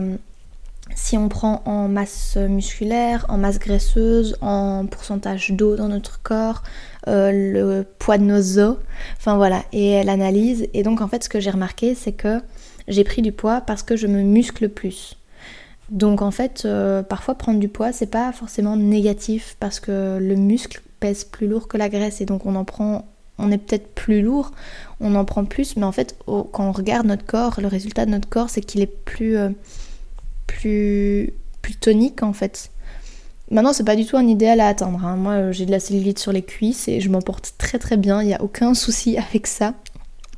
si 0.93 1.17
on 1.17 1.29
prend 1.29 1.61
en 1.65 1.87
masse 1.87 2.37
musculaire, 2.37 3.25
en 3.29 3.37
masse 3.37 3.59
graisseuse, 3.59 4.37
en 4.41 4.85
pourcentage 4.85 5.51
d'eau 5.51 5.75
dans 5.75 5.87
notre 5.87 6.21
corps, 6.21 6.61
euh, 7.07 7.31
le 7.31 7.85
poids 7.97 8.17
de 8.17 8.23
nos 8.23 8.59
os, 8.59 8.77
enfin 9.17 9.35
voilà, 9.37 9.63
et 9.73 9.89
elle 9.89 10.09
analyse. 10.09 10.67
Et 10.73 10.83
donc 10.83 11.01
en 11.01 11.07
fait 11.07 11.23
ce 11.23 11.29
que 11.29 11.39
j'ai 11.39 11.49
remarqué 11.49 11.95
c'est 11.95 12.11
que 12.11 12.39
j'ai 12.87 13.03
pris 13.03 13.21
du 13.21 13.31
poids 13.31 13.61
parce 13.61 13.81
que 13.83 13.95
je 13.95 14.07
me 14.07 14.21
muscle 14.21 14.69
plus. 14.69 15.17
Donc 15.89 16.21
en 16.21 16.31
fait 16.31 16.67
parfois 17.09 17.35
prendre 17.35 17.59
du 17.59 17.67
poids 17.67 17.91
c'est 17.91 18.05
pas 18.09 18.31
forcément 18.31 18.75
négatif 18.75 19.55
parce 19.59 19.79
que 19.79 20.17
le 20.19 20.35
muscle 20.35 20.81
pèse 20.99 21.23
plus 21.23 21.47
lourd 21.47 21.67
que 21.67 21.77
la 21.77 21.89
graisse 21.89 22.21
et 22.21 22.25
donc 22.25 22.45
on 22.45 22.55
en 22.55 22.65
prend 22.65 23.05
on 23.37 23.51
est 23.51 23.57
peut-être 23.57 23.93
plus 23.93 24.21
lourd, 24.21 24.51
on 24.99 25.15
en 25.15 25.25
prend 25.25 25.45
plus, 25.45 25.75
mais 25.75 25.83
en 25.83 25.91
fait, 25.91 26.17
quand 26.25 26.69
on 26.69 26.71
regarde 26.71 27.05
notre 27.05 27.25
corps, 27.25 27.59
le 27.59 27.67
résultat 27.67 28.05
de 28.05 28.11
notre 28.11 28.29
corps, 28.29 28.49
c'est 28.49 28.61
qu'il 28.61 28.81
est 28.81 29.03
plus, 29.05 29.37
euh, 29.37 29.49
plus, 30.47 31.33
plus 31.61 31.75
tonique 31.75 32.23
en 32.23 32.33
fait. 32.33 32.71
Maintenant, 33.51 33.73
c'est 33.73 33.83
pas 33.83 33.95
du 33.95 34.05
tout 34.05 34.17
un 34.17 34.27
idéal 34.27 34.59
à 34.59 34.67
atteindre. 34.67 35.05
Hein. 35.05 35.17
Moi, 35.17 35.33
euh, 35.33 35.51
j'ai 35.51 35.65
de 35.65 35.71
la 35.71 35.79
cellulite 35.79 36.17
sur 36.17 36.31
les 36.31 36.41
cuisses 36.41 36.87
et 36.87 36.99
je 36.99 37.09
m'en 37.09 37.21
porte 37.21 37.53
très 37.57 37.77
très 37.77 37.95
bien. 37.95 38.21
Il 38.21 38.27
n'y 38.27 38.33
a 38.33 38.41
aucun 38.41 38.73
souci 38.75 39.17
avec 39.17 39.47
ça. 39.47 39.73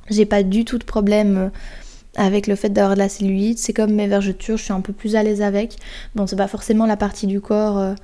J'ai 0.10 0.26
pas 0.26 0.44
du 0.44 0.66
tout 0.66 0.78
de 0.78 0.84
problème 0.84 1.38
euh, 1.38 1.50
avec 2.16 2.48
le 2.48 2.56
fait 2.56 2.70
d'avoir 2.70 2.96
de 2.96 3.00
la 3.00 3.10
cellulite. 3.10 3.60
C'est 3.60 3.74
comme 3.74 3.94
mes 3.94 4.08
vergetures, 4.08 4.58
je 4.58 4.64
suis 4.64 4.74
un 4.74 4.82
peu 4.82 4.94
plus 4.94 5.16
à 5.16 5.24
l'aise 5.24 5.42
avec. 5.42 5.78
Bon, 6.16 6.28
c'est 6.28 6.36
pas 6.36 6.48
forcément 6.48 6.86
la 6.86 6.98
partie 6.98 7.28
du 7.28 7.40
corps 7.40 7.96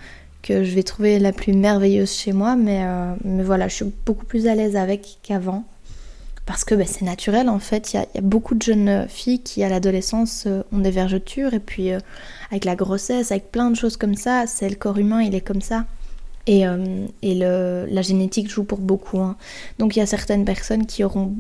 que 0.44 0.64
je 0.64 0.76
vais 0.76 0.84
trouver 0.84 1.18
la 1.18 1.32
plus 1.32 1.54
merveilleuse 1.54 2.12
chez 2.12 2.34
moi, 2.34 2.56
mais, 2.56 2.84
euh, 2.84 3.16
mais 3.24 3.44
voilà, 3.44 3.68
je 3.70 3.76
suis 3.76 3.86
beaucoup 4.06 4.26
plus 4.26 4.46
à 4.46 4.54
l'aise 4.54 4.76
avec 4.76 5.18
qu'avant. 5.24 5.64
Parce 6.46 6.66
que 6.66 6.76
ben, 6.76 6.86
c'est 6.86 7.06
naturel 7.06 7.48
en 7.48 7.60
fait, 7.60 7.94
il 7.94 7.98
y, 7.98 8.18
a, 8.18 8.22
beaucoup 8.22 8.54
de 8.56 8.62
jeunes 8.62 9.08
filles 9.08 9.40
qui 9.40 9.64
à 9.64 9.70
l'adolescence 9.70 10.44
euh, 10.46 10.64
ont 10.74 10.80
des 10.80 10.92
vergetures 10.92 11.54
et 11.54 11.60
puis 11.60 11.92
euh, 11.92 12.00
avec 12.52 12.66
la 12.66 12.76
grossesse, 12.76 13.32
avec 13.32 13.52
plein 13.52 13.72
de 13.72 13.76
choses 13.76 13.96
comme 13.96 14.16
ça, 14.16 14.46
c'est 14.46 14.70
le 14.70 14.76
corps 14.76 14.98
humain, 14.98 15.22
il 15.22 15.36
est 15.36 15.42
comme 15.42 15.62
ça. 15.62 15.86
Et, 16.46 16.66
la 16.66 18.02
génétique 18.02 18.50
joue 18.50 18.66
pour 18.66 18.80
beaucoup. 18.80 19.20
Hein. 19.22 19.38
Donc 19.80 19.96
il 19.96 20.00
y 20.00 20.02
a 20.02 20.06
certaines 20.06 20.44
personnes 20.44 20.86
qui 20.86 21.06
auront 21.06 21.36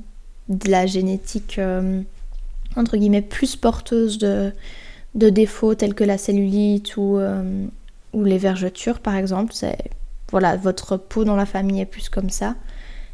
de 0.48 0.72
la 0.72 0.86
génétique 0.86 1.60
entre 2.78 2.96
guillemets 2.98 3.22
plus 3.22 3.58
porteuse 3.58 4.18
de, 4.18 4.54
défauts 5.13 5.76
tels 5.76 5.94
que 5.94 6.06
la 6.06 6.18
cellulite 6.18 6.96
ou, 6.96 7.20
ou 8.13 8.24
les 8.24 8.38
vergetures 8.38 9.00
par 9.00 9.18
exemple, 9.18 9.54
voilà, 10.32 10.56
votre 10.56 10.96
peau 10.96 11.26
dans 11.26 11.36
la 11.36 11.46
famille 11.46 11.82
est 11.82 11.86
plus 11.86 12.08
comme 12.08 12.30
ça. 12.30 12.56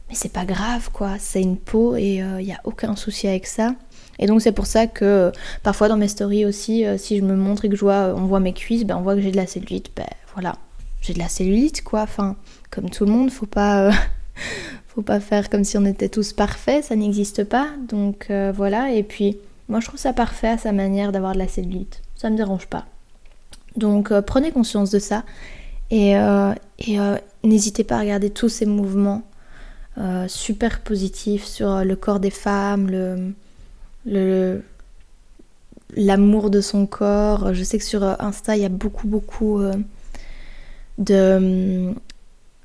Mais 0.10 0.16
c'est 0.16 0.34
pas 0.34 0.46
grave 0.46 0.90
quoi, 0.92 1.18
c'est 1.20 1.42
une 1.42 1.58
peau 1.58 1.96
et 1.96 2.16
il 2.16 2.22
euh, 2.22 2.42
n'y 2.42 2.52
a 2.52 2.60
aucun 2.64 2.96
souci 2.96 3.28
avec 3.28 3.46
ça. 3.46 3.76
Et 4.18 4.26
donc 4.26 4.42
c'est 4.42 4.52
pour 4.52 4.66
ça 4.66 4.88
que 4.88 5.06
euh, 5.06 5.32
parfois 5.64 5.88
dans 5.88 5.98
mes 5.98 6.08
stories 6.08 6.46
aussi, 6.46 6.86
euh, 6.86 6.98
si 6.98 7.18
je 7.18 7.24
me 7.24 7.36
montre 7.36 7.66
et 7.66 7.70
que 7.70 7.76
je 7.76 7.82
vois, 7.82 8.14
on 8.16 8.26
voit 8.26 8.40
mes 8.40 8.54
cuisses, 8.54 8.86
ben 8.86 8.98
on 8.98 9.02
voit 9.02 9.16
que 9.16 9.22
j'ai 9.22 9.32
de 9.32 9.38
la 9.38 9.48
cellulite, 9.48 9.92
ben 9.96 10.08
voilà, 10.34 10.56
j'ai 11.02 11.14
de 11.14 11.20
la 11.20 11.30
cellulite 11.30 11.84
quoi. 11.84 12.02
Enfin, 12.02 12.36
comme 12.72 12.90
tout 12.90 13.06
le 13.06 13.12
monde, 13.12 13.32
faut 13.32 13.46
pas, 13.46 13.92
faut 14.88 15.04
pas 15.04 15.20
faire 15.20 15.50
comme 15.50 15.64
si 15.64 15.78
on 15.78 15.86
était 15.86 16.10
tous 16.10 16.34
parfaits, 16.34 16.86
ça 16.86 16.96
n'existe 16.96 17.44
pas. 17.44 17.68
Donc 17.88 18.32
voilà. 18.56 18.92
Et 18.92 19.04
puis 19.04 19.38
moi 19.70 19.80
je 19.80 19.88
trouve 19.88 20.00
ça 20.00 20.14
parfait 20.14 20.50
à 20.50 20.58
sa 20.58 20.72
manière 20.72 21.12
d'avoir 21.12 21.34
de 21.34 21.38
la 21.38 21.48
cellulite, 21.48 22.02
ça 22.16 22.30
me 22.30 22.36
dérange 22.36 22.68
pas. 22.68 22.86
Donc 23.78 24.12
prenez 24.22 24.52
conscience 24.52 24.90
de 24.90 25.00
ça 25.00 25.24
et, 25.92 26.16
euh, 26.18 26.54
n'hésitez 27.44 27.84
pas 27.84 27.98
à 27.98 28.00
regarder 28.02 28.30
tous 28.30 28.50
ces 28.50 28.66
mouvements 28.66 29.24
super 30.28 30.82
positifs 30.82 31.46
sur 31.46 31.84
le 31.84 31.96
corps 31.96 32.20
des 32.20 32.30
femmes, 32.30 33.34
l'amour 35.96 36.50
de 36.50 36.62
son 36.62 36.86
corps. 36.86 37.54
Je 37.54 37.64
sais 37.64 37.78
que 37.78 37.84
sur 37.84 38.04
Insta, 38.04 38.56
il 38.56 38.62
y 38.62 38.66
a 38.66 38.70
beaucoup, 38.70 39.08
beaucoup 39.08 39.62
de, 40.98 41.94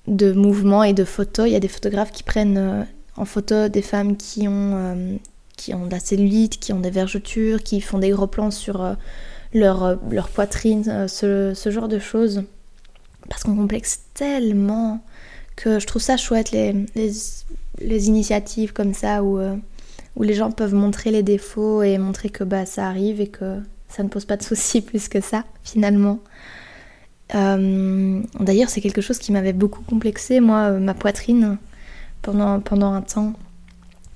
de 0.07 0.33
mouvements 0.33 0.85
et 0.85 0.93
de 0.93 1.05
photos. 1.05 1.49
Il 1.49 1.53
y 1.53 1.57
a 1.57 1.61
des 1.61 1.69
photographes 1.69 2.13
qui 2.13 2.23
prennent 2.23 2.87
en 3.17 3.25
photo 3.25 3.69
des 3.69 3.83
femmes 3.83 4.17
qui 4.17 4.47
ont, 4.47 5.19
qui 5.57 5.75
ont 5.75 5.87
de 5.87 5.91
la 5.91 6.01
cellulite, 6.01 6.61
qui 6.61 6.73
ont 6.73 6.81
des 6.81 6.91
vergetures, 6.91 7.63
qui 7.63 7.81
font 7.81 7.99
des 7.99 8.11
gros 8.11 8.29
plans 8.29 8.51
sur 8.53 8.97
leur, 9.55 9.85
euh, 9.85 9.97
poitrine, 10.35 10.85
euh, 10.89 11.55
ce, 11.55 11.71
genre 11.71 11.89
de 11.89 11.99
choses. 11.99 12.43
Parce 13.29 13.43
qu'on 13.43 13.57
complexe 13.57 14.01
tellement 14.13 15.03
que 15.57 15.79
je 15.79 15.87
trouve 15.87 16.03
ça 16.03 16.17
chouette, 16.17 16.51
les, 16.51 16.75
les, 16.95 18.09
initiatives 18.09 18.73
comme 18.73 18.95
ça 18.95 19.23
où, 19.23 19.39
euh, 19.39 19.57
où 20.17 20.23
les 20.23 20.35
gens 20.35 20.51
peuvent 20.51 20.75
montrer 20.75 21.11
les 21.11 21.23
défauts 21.23 21.83
et 21.83 21.99
montrer 21.99 22.29
que 22.29 22.45
bah, 22.45 22.67
ça 22.67 22.87
arrive 22.87 23.21
et 23.21 23.29
que 23.29 23.61
ça 23.89 24.03
ne 24.03 24.09
pose 24.09 24.25
pas 24.25 24.37
de 24.37 24.43
soucis 24.43 24.81
plus 24.83 25.09
que 25.09 25.21
ça, 25.21 25.45
finalement. 25.63 26.19
D'ailleurs, 27.33 28.69
c'est 28.69 28.81
quelque 28.81 29.01
chose 29.01 29.19
qui 29.19 29.33
m'avait 29.33 29.53
beaucoup 29.53 29.83
complexé, 29.83 30.39
moi, 30.39 30.71
ma 30.73 30.95
poitrine, 30.95 31.59
pendant, 32.23 32.61
pendant 32.61 32.93
un 32.93 33.03
temps. 33.03 33.33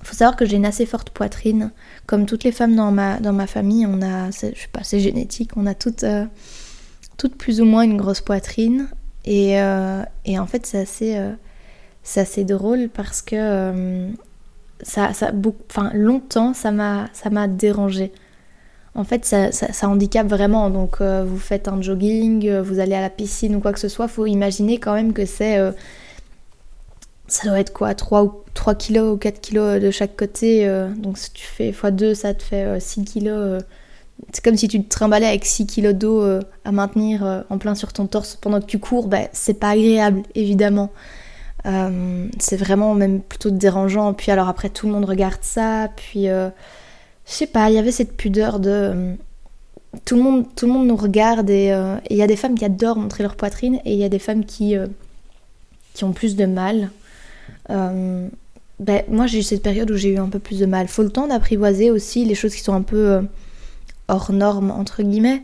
Il 0.01 0.07
faut 0.07 0.15
savoir 0.15 0.35
que 0.37 0.45
j'ai 0.45 0.55
une 0.55 0.65
assez 0.65 0.85
forte 0.85 1.09
poitrine. 1.09 1.71
Comme 2.05 2.25
toutes 2.25 2.43
les 2.43 2.51
femmes 2.51 2.75
dans 2.75 2.91
ma, 2.91 3.19
dans 3.19 3.33
ma 3.33 3.47
famille, 3.47 3.85
on 3.85 4.01
a, 4.01 4.31
je 4.31 4.37
sais 4.37 4.69
pas, 4.71 4.83
c'est 4.83 4.99
génétique, 4.99 5.51
on 5.57 5.65
a 5.65 5.73
toutes, 5.73 6.03
euh, 6.03 6.25
toutes 7.17 7.35
plus 7.35 7.61
ou 7.61 7.65
moins 7.65 7.83
une 7.83 7.97
grosse 7.97 8.21
poitrine. 8.21 8.87
Et, 9.25 9.61
euh, 9.61 10.01
et 10.25 10.39
en 10.39 10.47
fait, 10.47 10.65
c'est 10.65 10.79
assez, 10.79 11.17
euh, 11.17 12.43
drôle 12.43 12.89
parce 12.89 13.21
que 13.21 14.09
ça, 14.81 15.13
ça, 15.13 15.31
longtemps, 15.93 16.53
ça 16.53 16.71
m'a, 16.71 17.47
dérangé. 17.47 18.11
En 18.95 19.03
fait, 19.03 19.25
ça, 19.25 19.51
ça, 19.51 19.87
handicape 19.87 20.27
vraiment. 20.27 20.69
Donc, 20.69 21.01
vous 21.01 21.37
faites 21.37 21.67
un 21.67 21.81
jogging, 21.81 22.59
vous 22.59 22.79
allez 22.79 22.95
à 22.95 23.01
la 23.01 23.09
piscine 23.09 23.55
ou 23.55 23.59
quoi 23.59 23.73
que 23.73 23.79
ce 23.79 23.89
soit, 23.89 24.07
faut 24.07 24.25
imaginer 24.25 24.79
quand 24.79 24.93
même 24.93 25.13
que 25.13 25.25
c'est 25.25 25.59
ça 27.29 27.47
doit 27.47 27.59
être 27.59 27.73
quoi 27.73 27.93
3, 27.93 28.23
ou, 28.23 28.33
3 28.53 28.75
kilos 28.75 29.13
ou 29.13 29.17
4 29.17 29.39
kilos 29.39 29.81
de 29.81 29.91
chaque 29.91 30.17
côté. 30.17 30.67
Euh, 30.67 30.89
donc 30.89 31.17
si 31.17 31.31
tu 31.31 31.45
fais 31.45 31.71
x2, 31.71 32.13
ça 32.13 32.33
te 32.33 32.43
fait 32.43 32.79
6 32.79 32.99
euh, 32.99 33.03
kilos. 33.03 33.63
Euh. 34.19 34.25
c'est 34.33 34.43
comme 34.43 34.57
si 34.57 34.67
tu 34.67 34.83
te 34.83 34.89
trimballais 34.89 35.27
avec 35.27 35.45
6 35.45 35.65
kilos 35.67 35.93
d'eau 35.93 36.23
à 36.65 36.71
maintenir 36.71 37.45
en 37.49 37.57
plein 37.57 37.75
sur 37.75 37.93
ton 37.93 38.07
torse 38.07 38.35
pendant 38.35 38.59
que 38.59 38.65
tu 38.65 38.79
cours. 38.79 39.07
Bah, 39.07 39.27
c'est 39.33 39.59
pas 39.59 39.69
agréable, 39.69 40.23
évidemment. 40.35 40.91
c'est 41.63 42.57
vraiment 42.57 42.93
même 42.95 43.21
plutôt 43.21 43.49
dérangeant. 43.49 44.13
Puis 44.13 44.31
alors 44.31 44.47
après, 44.47 44.69
tout 44.69 44.87
le 44.87 44.93
monde 44.93 45.05
regarde 45.05 45.41
ça. 45.41 45.89
Puis 45.95 46.25
je 46.25 46.51
sais 47.25 47.47
pas, 47.47 47.69
il 47.69 47.75
y 47.75 47.79
avait 47.79 47.91
cette 47.91 48.15
pudeur 48.15 48.59
de 48.59 49.15
tout 50.05 50.15
le 50.15 50.21
monde, 50.21 50.45
tout 50.55 50.67
le 50.67 50.73
monde 50.73 50.87
nous 50.87 50.95
regarde 50.95 51.49
et 51.49 51.73
il 52.09 52.17
y 52.17 52.21
a 52.21 52.27
des 52.27 52.35
femmes 52.35 52.55
qui 52.55 52.65
adorent 52.65 52.97
montrer 52.97 53.23
leur 53.23 53.35
poitrine 53.35 53.79
et 53.85 53.93
il 53.93 53.99
y 53.99 54.03
a 54.03 54.09
des 54.09 54.19
femmes 54.19 54.45
qui, 54.45 54.75
qui 55.93 56.03
ont 56.03 56.13
plus 56.13 56.35
de 56.35 56.45
mal. 56.45 56.89
Ben, 58.79 59.03
moi 59.09 59.27
j'ai 59.27 59.39
eu 59.39 59.43
cette 59.43 59.61
période 59.61 59.91
où 59.91 59.97
j'ai 59.97 60.09
eu 60.13 60.17
un 60.17 60.29
peu 60.29 60.39
plus 60.39 60.59
de 60.59 60.65
mal. 60.65 60.87
Faut 60.87 61.03
le 61.03 61.09
temps 61.09 61.27
d'apprivoiser 61.27 61.91
aussi 61.91 62.23
les 62.23 62.35
choses 62.35 62.55
qui 62.55 62.61
sont 62.61 62.73
un 62.73 62.81
peu 62.81 63.21
hors 64.09 64.31
normes 64.31 64.71
entre 64.71 65.03
guillemets. 65.03 65.43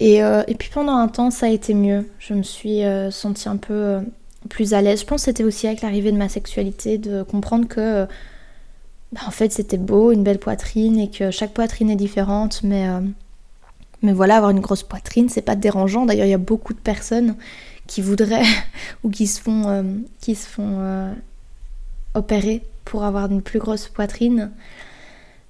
Et, 0.00 0.18
et, 0.18 0.54
puis 0.58 0.70
pendant 0.72 0.96
un 0.96 1.08
temps 1.08 1.30
ça 1.30 1.46
a 1.46 1.48
été 1.48 1.72
mieux. 1.72 2.08
Je 2.18 2.34
me 2.34 2.42
suis 2.42 2.82
sentie 3.10 3.48
un 3.48 3.56
peu 3.56 4.00
plus 4.48 4.74
à 4.74 4.82
l'aise. 4.82 5.00
Je 5.00 5.06
pense 5.06 5.22
que 5.22 5.24
c'était 5.26 5.44
aussi 5.44 5.66
avec 5.66 5.82
l'arrivée 5.82 6.12
de 6.12 6.16
ma 6.16 6.28
sexualité, 6.28 6.98
de 6.98 7.22
comprendre 7.22 7.66
que 7.66 8.06
bah, 9.14 9.20
en 9.28 9.30
fait 9.30 9.52
c'était 9.52 9.78
beau, 9.78 10.10
une 10.10 10.24
belle 10.24 10.40
poitrine 10.40 10.98
et 10.98 11.08
que 11.08 11.30
chaque 11.30 11.52
poitrine 11.52 11.88
est 11.88 11.96
différente, 11.96 12.62
mais, 12.64 12.88
euh, 12.88 13.00
mais 14.02 14.12
voilà, 14.12 14.36
avoir 14.36 14.50
une 14.50 14.60
grosse 14.60 14.82
poitrine, 14.82 15.28
c'est 15.28 15.42
pas 15.42 15.54
dérangeant. 15.54 16.04
D'ailleurs, 16.04 16.26
il 16.26 16.30
y 16.30 16.34
a 16.34 16.38
beaucoup 16.38 16.74
de 16.74 16.80
personnes 16.80 17.36
qui 17.86 18.02
voudraient 18.02 18.42
ou 19.04 19.10
qui 19.10 19.28
se 19.28 19.40
font, 19.40 19.68
euh, 19.68 19.82
qui 20.20 20.34
se 20.34 20.48
font 20.48 20.78
euh, 20.80 21.12
opérer 22.14 22.62
pour 22.84 23.04
avoir 23.04 23.30
une 23.30 23.40
plus 23.40 23.60
grosse 23.60 23.86
poitrine. 23.86 24.50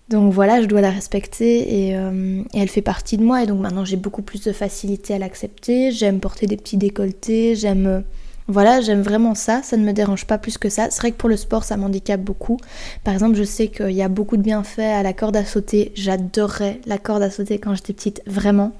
Donc 0.09 0.33
voilà, 0.33 0.61
je 0.61 0.67
dois 0.67 0.81
la 0.81 0.90
respecter 0.90 1.87
et, 1.87 1.90
et, 1.93 2.59
elle 2.59 2.69
fait 2.69 2.83
partie 2.83 3.17
de 3.17 3.23
moi 3.23 3.43
et 3.43 3.47
donc 3.47 3.61
maintenant 3.61 3.87
j'ai 3.87 3.97
beaucoup 3.97 4.21
plus 4.21 4.43
de 4.43 4.53
facilité 4.53 5.14
à 5.14 5.19
l'accepter. 5.19 5.93
J'aime 5.93 6.21
porter 6.21 6.47
des 6.47 6.59
petits 6.59 6.77
décolletés, 6.77 7.57
j'aime 7.57 8.05
voilà, 8.47 8.83
j'aime 8.83 9.01
vraiment 9.01 9.35
ça, 9.35 9.62
ça 9.62 9.79
ne 9.79 9.85
me 9.85 9.93
dérange 9.93 10.27
pas 10.27 10.37
plus 10.37 10.59
que 10.59 10.69
ça. 10.69 10.88
C'est 10.90 11.01
vrai 11.01 11.12
que 11.12 11.17
pour 11.17 11.31
le 11.31 11.37
sport, 11.37 11.64
ça 11.64 11.79
m'handicape 11.79 12.21
beaucoup. 12.21 12.59
Par 13.03 13.14
exemple, 13.14 13.37
je 13.37 13.43
sais 13.43 13.69
qu'il 13.69 13.93
y 13.93 14.03
a 14.03 14.09
beaucoup 14.09 14.37
de 14.37 14.43
bienfaits 14.43 14.81
à 14.81 15.03
la 15.03 15.14
corde 15.14 15.37
à 15.37 15.47
sauter. 15.47 15.93
J'adorais 15.95 16.81
la 16.85 16.99
corde 16.99 17.23
à 17.23 17.31
sauter 17.31 17.59
quand 17.59 17.75
j'étais 17.75 17.95
petite, 17.95 18.23
vraiment. 18.27 18.73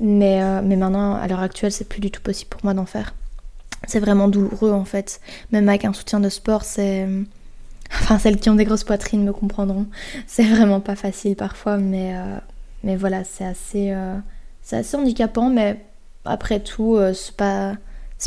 Mais, 0.00 0.42
euh, 0.42 0.60
mais 0.62 0.76
maintenant, 0.76 1.14
à 1.14 1.26
l'heure 1.28 1.40
actuelle, 1.40 1.72
c'est 1.72 1.88
plus 1.88 2.00
du 2.00 2.10
tout 2.10 2.20
possible 2.20 2.50
pour 2.50 2.60
moi 2.62 2.74
d'en 2.74 2.84
faire. 2.84 3.14
C'est 3.86 4.00
vraiment 4.00 4.28
douloureux 4.28 4.72
en 4.72 4.84
fait. 4.84 5.20
Même 5.50 5.68
avec 5.68 5.86
un 5.86 5.94
soutien 5.94 6.20
de 6.20 6.28
sport, 6.28 6.64
c'est. 6.64 7.08
Enfin, 8.00 8.18
celles 8.18 8.38
qui 8.38 8.50
ont 8.50 8.54
des 8.54 8.64
grosses 8.64 8.84
poitrines 8.84 9.24
me 9.24 9.32
comprendront. 9.32 9.86
C'est 10.26 10.44
vraiment 10.44 10.80
pas 10.80 10.96
facile 10.96 11.36
parfois, 11.36 11.76
mais, 11.76 12.14
euh, 12.16 12.38
mais 12.82 12.96
voilà, 12.96 13.24
c'est 13.24 13.44
assez, 13.44 13.92
euh, 13.92 14.16
c'est 14.62 14.76
assez 14.76 14.96
handicapant. 14.96 15.50
Mais 15.50 15.80
après 16.24 16.60
tout, 16.60 16.98
c'est 17.14 17.36
pas 17.36 17.74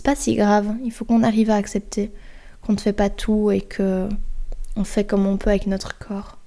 pas 0.04 0.16
si 0.16 0.36
grave. 0.36 0.76
Il 0.84 0.92
faut 0.92 1.06
qu'on 1.06 1.24
arrive 1.24 1.50
à 1.50 1.56
accepter 1.56 2.12
qu'on 2.62 2.74
ne 2.74 2.78
fait 2.78 2.94
pas 2.94 3.10
tout 3.10 3.52
et 3.52 3.62
que 3.62 4.10
on 4.76 4.84
fait 4.84 5.06
comme 5.06 5.26
on 5.26 5.38
peut 5.38 5.50
avec 5.50 5.68
notre 5.68 5.98
corps. 5.98 6.38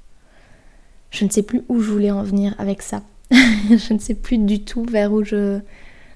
Je 1.10 1.24
ne 1.24 1.30
sais 1.30 1.42
plus 1.42 1.62
où 1.68 1.80
je 1.80 1.90
voulais 1.90 2.10
en 2.10 2.22
venir 2.22 2.54
avec 2.58 2.82
ça. 2.82 3.02
je 3.32 3.92
ne 3.92 3.98
sais 3.98 4.14
plus 4.14 4.38
du 4.38 4.62
tout 4.62 4.84
vers 4.84 5.12
où 5.12 5.24
je 5.24 5.60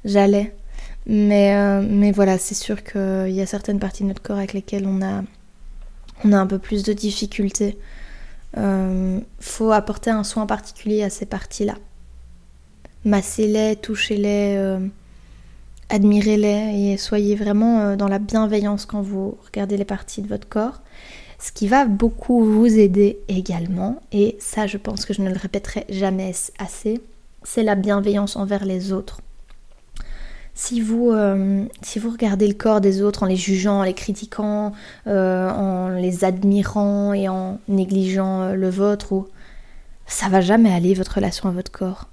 j'allais. 0.05 0.55
Mais, 1.07 1.55
euh, 1.57 1.83
mais 1.87 2.13
voilà, 2.13 2.39
c'est 2.39 2.55
sûr 2.55 2.83
qu'il 2.83 3.31
y 3.31 3.41
a 3.41 3.47
certaines 3.47 3.79
parties 3.79 4.05
de 4.05 4.09
notre 4.09 4.23
corps 4.23 4.39
avec 4.39 4.53
lesquelles 4.53 4.87
on 4.87 5.03
a, 5.03 5.23
on 6.25 6.33
a 6.33 6.39
un 6.39 6.47
peu 6.47 6.59
plus 6.59 6.83
de 6.83 6.93
difficultés. 6.93 7.79
Euh, 8.57 9.21
faut 9.41 9.73
apporter 9.73 10.11
un 10.11 10.25
soin 10.25 10.47
particulier 10.47 11.03
à 11.03 11.11
ces 11.11 11.27
parties-là. 11.27 11.75
Massez-les, 13.05 13.77
touchez-les. 13.77 14.55
Euh, 14.57 14.79
admirez-les 15.91 16.93
et 16.93 16.97
soyez 16.97 17.37
vraiment 17.37 17.81
euh, 17.81 17.97
dans 17.97 18.09
la 18.09 18.19
bienveillance 18.19 18.87
quand 18.87 19.03
vous 19.03 19.39
regardez 19.47 19.77
les 19.77 19.85
parties 19.85 20.23
de 20.23 20.29
votre 20.29 20.49
corps. 20.49 20.81
Ce 21.39 21.53
qui 21.53 21.69
va 21.69 21.85
beaucoup 21.85 22.45
vous 22.45 22.79
aider 22.79 23.19
également, 23.29 24.01
et 24.13 24.37
ça 24.39 24.67
je 24.67 24.79
pense 24.79 25.05
que 25.05 25.13
je 25.13 25.21
ne 25.21 25.31
le 25.31 25.37
répéterai 25.37 25.85
jamais 25.91 26.33
assez, 26.59 27.03
c'est 27.43 27.63
la 27.63 27.75
bienveillance 27.75 28.37
envers 28.37 28.65
les 28.65 28.93
autres. 28.93 29.21
Si 30.55 30.81
vous, 30.81 31.11
euh, 31.11 31.65
si 31.83 31.99
vous 31.99 32.11
regardez 32.11 32.47
le 32.47 32.55
corps 32.55 32.81
des 32.81 33.03
autres 33.03 33.25
en 33.25 33.27
les 33.27 33.37
jugeant, 33.37 33.81
en 33.81 33.83
les 33.83 33.95
critiquant, 33.95 34.73
euh, 35.07 35.51
en 35.51 35.89
les 35.89 36.25
admirant 36.25 37.13
et 37.13 37.29
en 37.29 37.59
négligeant 37.69 38.53
le 38.53 38.71
vôtre, 38.71 39.13
ou... 39.13 39.27
ça 40.07 40.29
va 40.29 40.41
jamais 40.41 40.73
aller 40.73 40.95
votre 40.95 41.17
relation 41.17 41.49
à 41.49 41.53
votre 41.53 41.73
corps. 41.73 42.09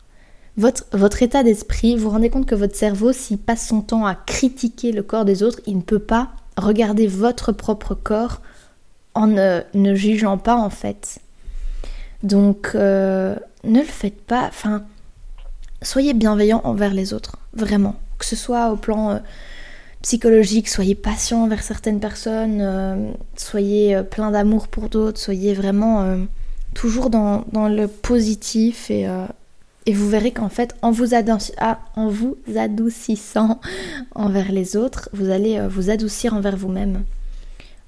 Votre, 0.58 0.86
votre 0.92 1.24
état 1.24 1.44
d'esprit, 1.44 1.96
vous 1.96 2.04
vous 2.04 2.10
rendez 2.10 2.30
compte 2.30 2.46
que 2.46 2.56
votre 2.56 2.76
cerveau, 2.76 3.14
s'il 3.14 3.38
passe 3.38 3.68
son 3.68 3.82
temps 3.82 4.06
à 4.06 4.16
critiquer 4.16 4.92
le 4.92 5.04
corps 5.04 5.24
des 5.24 5.44
autres, 5.44 5.62
il 5.66 5.78
ne 5.78 5.82
peut 5.82 6.00
pas 6.00 6.32
regarder 6.58 7.08
votre 7.08 7.52
propre 7.52 7.96
corps 7.96 8.42
en 9.14 9.28
ne, 9.28 9.62
ne 9.74 9.96
jugeant 9.96 10.38
pas 10.38 10.56
en 10.56 10.70
fait. 10.70 11.20
Donc 12.24 12.72
euh, 12.76 13.36
ne 13.64 13.80
le 13.80 13.86
faites 13.86 14.22
pas, 14.22 14.46
enfin, 14.48 14.84
soyez 15.82 16.13
bienveillant 16.13 16.62
envers 16.63 16.94
les 16.94 17.13
autres, 17.13 17.38
vraiment. 17.54 17.96
Que 18.17 18.26
ce 18.26 18.36
soit 18.36 18.72
au 18.72 18.76
plan 18.76 19.12
euh, 19.12 19.17
psychologique, 20.02 20.67
soyez 20.67 20.96
patient 20.96 21.44
envers 21.44 21.63
certaines 21.63 22.00
personnes, 22.00 22.60
euh, 22.62 23.12
soyez 23.36 24.02
plein 24.04 24.32
d'amour 24.32 24.67
pour 24.67 24.89
d'autres, 24.89 25.20
soyez 25.20 25.54
vraiment 25.54 26.17
toujours 26.74 27.10
dans, 27.10 27.44
le 27.54 27.88
positif 27.88 28.89
et, 28.89 29.08
et 29.86 29.94
vous 29.94 30.08
verrez 30.08 30.32
qu'en 30.32 30.50
fait, 30.50 30.76
en 30.82 30.91
vous, 30.91 31.08
ah, 31.58 31.80
en 31.96 32.08
vous, 32.08 32.38
adoucissant 32.56 33.60
envers 34.15 34.52
les 34.52 34.76
autres, 34.76 35.10
vous 35.13 35.30
allez 35.30 35.58
euh, 35.58 35.67
vous 35.67 35.89
adoucir 35.89 36.34
envers 36.34 36.56
vous-même. 36.56 37.04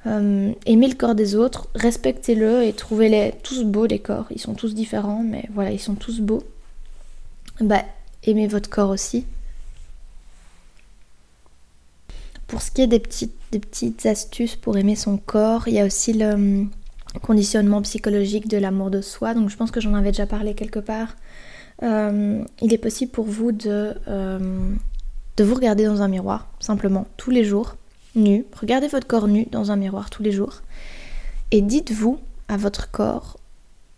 Euh, 0.05 0.51
aimez 0.65 0.87
le 0.87 0.95
corps 0.95 1.15
des 1.15 1.35
autres, 1.35 1.67
respectez-le 1.75 2.63
et 2.63 2.73
trouvez-les 2.73 3.35
tous 3.43 3.63
beaux, 3.63 3.85
les 3.85 3.99
corps. 3.99 4.25
Ils 4.31 4.41
sont 4.41 4.53
tous 4.53 4.73
différents, 4.73 5.23
mais 5.23 5.45
voilà, 5.53 5.71
ils 5.71 5.79
sont 5.79 5.95
tous 5.95 6.19
beaux. 6.19 6.43
Bah, 7.61 7.83
aimez 8.23 8.47
votre 8.47 8.69
corps 8.69 8.89
aussi. 8.89 9.25
Pour 12.47 12.61
ce 12.61 12.71
qui 12.71 12.81
est 12.81 12.87
des 12.87 12.99
petites, 12.99 13.35
des 13.51 13.59
petites 13.59 14.05
astuces 14.05 14.55
pour 14.55 14.77
aimer 14.77 14.95
son 14.95 15.17
corps, 15.17 15.67
il 15.67 15.73
y 15.75 15.79
a 15.79 15.85
aussi 15.85 16.13
le 16.13 16.33
hum, 16.33 16.69
conditionnement 17.21 17.81
psychologique 17.81 18.47
de 18.47 18.57
l'amour 18.57 18.91
de 18.91 19.01
soi. 19.01 19.33
Donc 19.33 19.49
je 19.49 19.57
pense 19.57 19.71
que 19.71 19.81
j'en 19.81 19.93
avais 19.93 20.11
déjà 20.11 20.25
parlé 20.25 20.53
quelque 20.53 20.79
part. 20.79 21.15
Euh, 21.81 22.43
il 22.61 22.73
est 22.73 22.77
possible 22.77 23.11
pour 23.11 23.25
vous 23.25 23.51
de, 23.51 23.95
euh, 24.07 24.73
de 25.37 25.43
vous 25.43 25.55
regarder 25.55 25.85
dans 25.85 26.01
un 26.01 26.07
miroir, 26.07 26.47
simplement, 26.59 27.07
tous 27.17 27.31
les 27.31 27.43
jours, 27.43 27.75
nu. 28.15 28.45
Regardez 28.59 28.87
votre 28.87 29.07
corps 29.07 29.27
nu 29.27 29.47
dans 29.51 29.71
un 29.71 29.75
miroir 29.75 30.09
tous 30.09 30.23
les 30.23 30.31
jours. 30.31 30.61
Et 31.51 31.61
dites-vous 31.61 32.19
à 32.47 32.57
votre 32.57 32.91
corps 32.91 33.37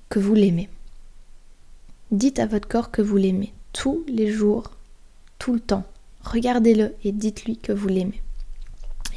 que 0.10 0.20
vous 0.20 0.34
l'aimez. 0.34 0.70
Dites 2.12 2.39
à 2.39 2.46
votre 2.46 2.68
corps 2.68 2.91
que 2.91 3.02
vous 3.02 3.18
l'aimez 3.18 3.54
tous 3.74 4.04
les 4.08 4.32
jours, 4.32 4.72
tout 5.38 5.54
le 5.54 5.60
temps. 5.60 5.84
Regardez-le 6.24 6.94
et 7.04 7.12
dites-lui 7.12 7.58
que 7.58 7.72
vous 7.72 7.88
l'aimez. 7.88 8.22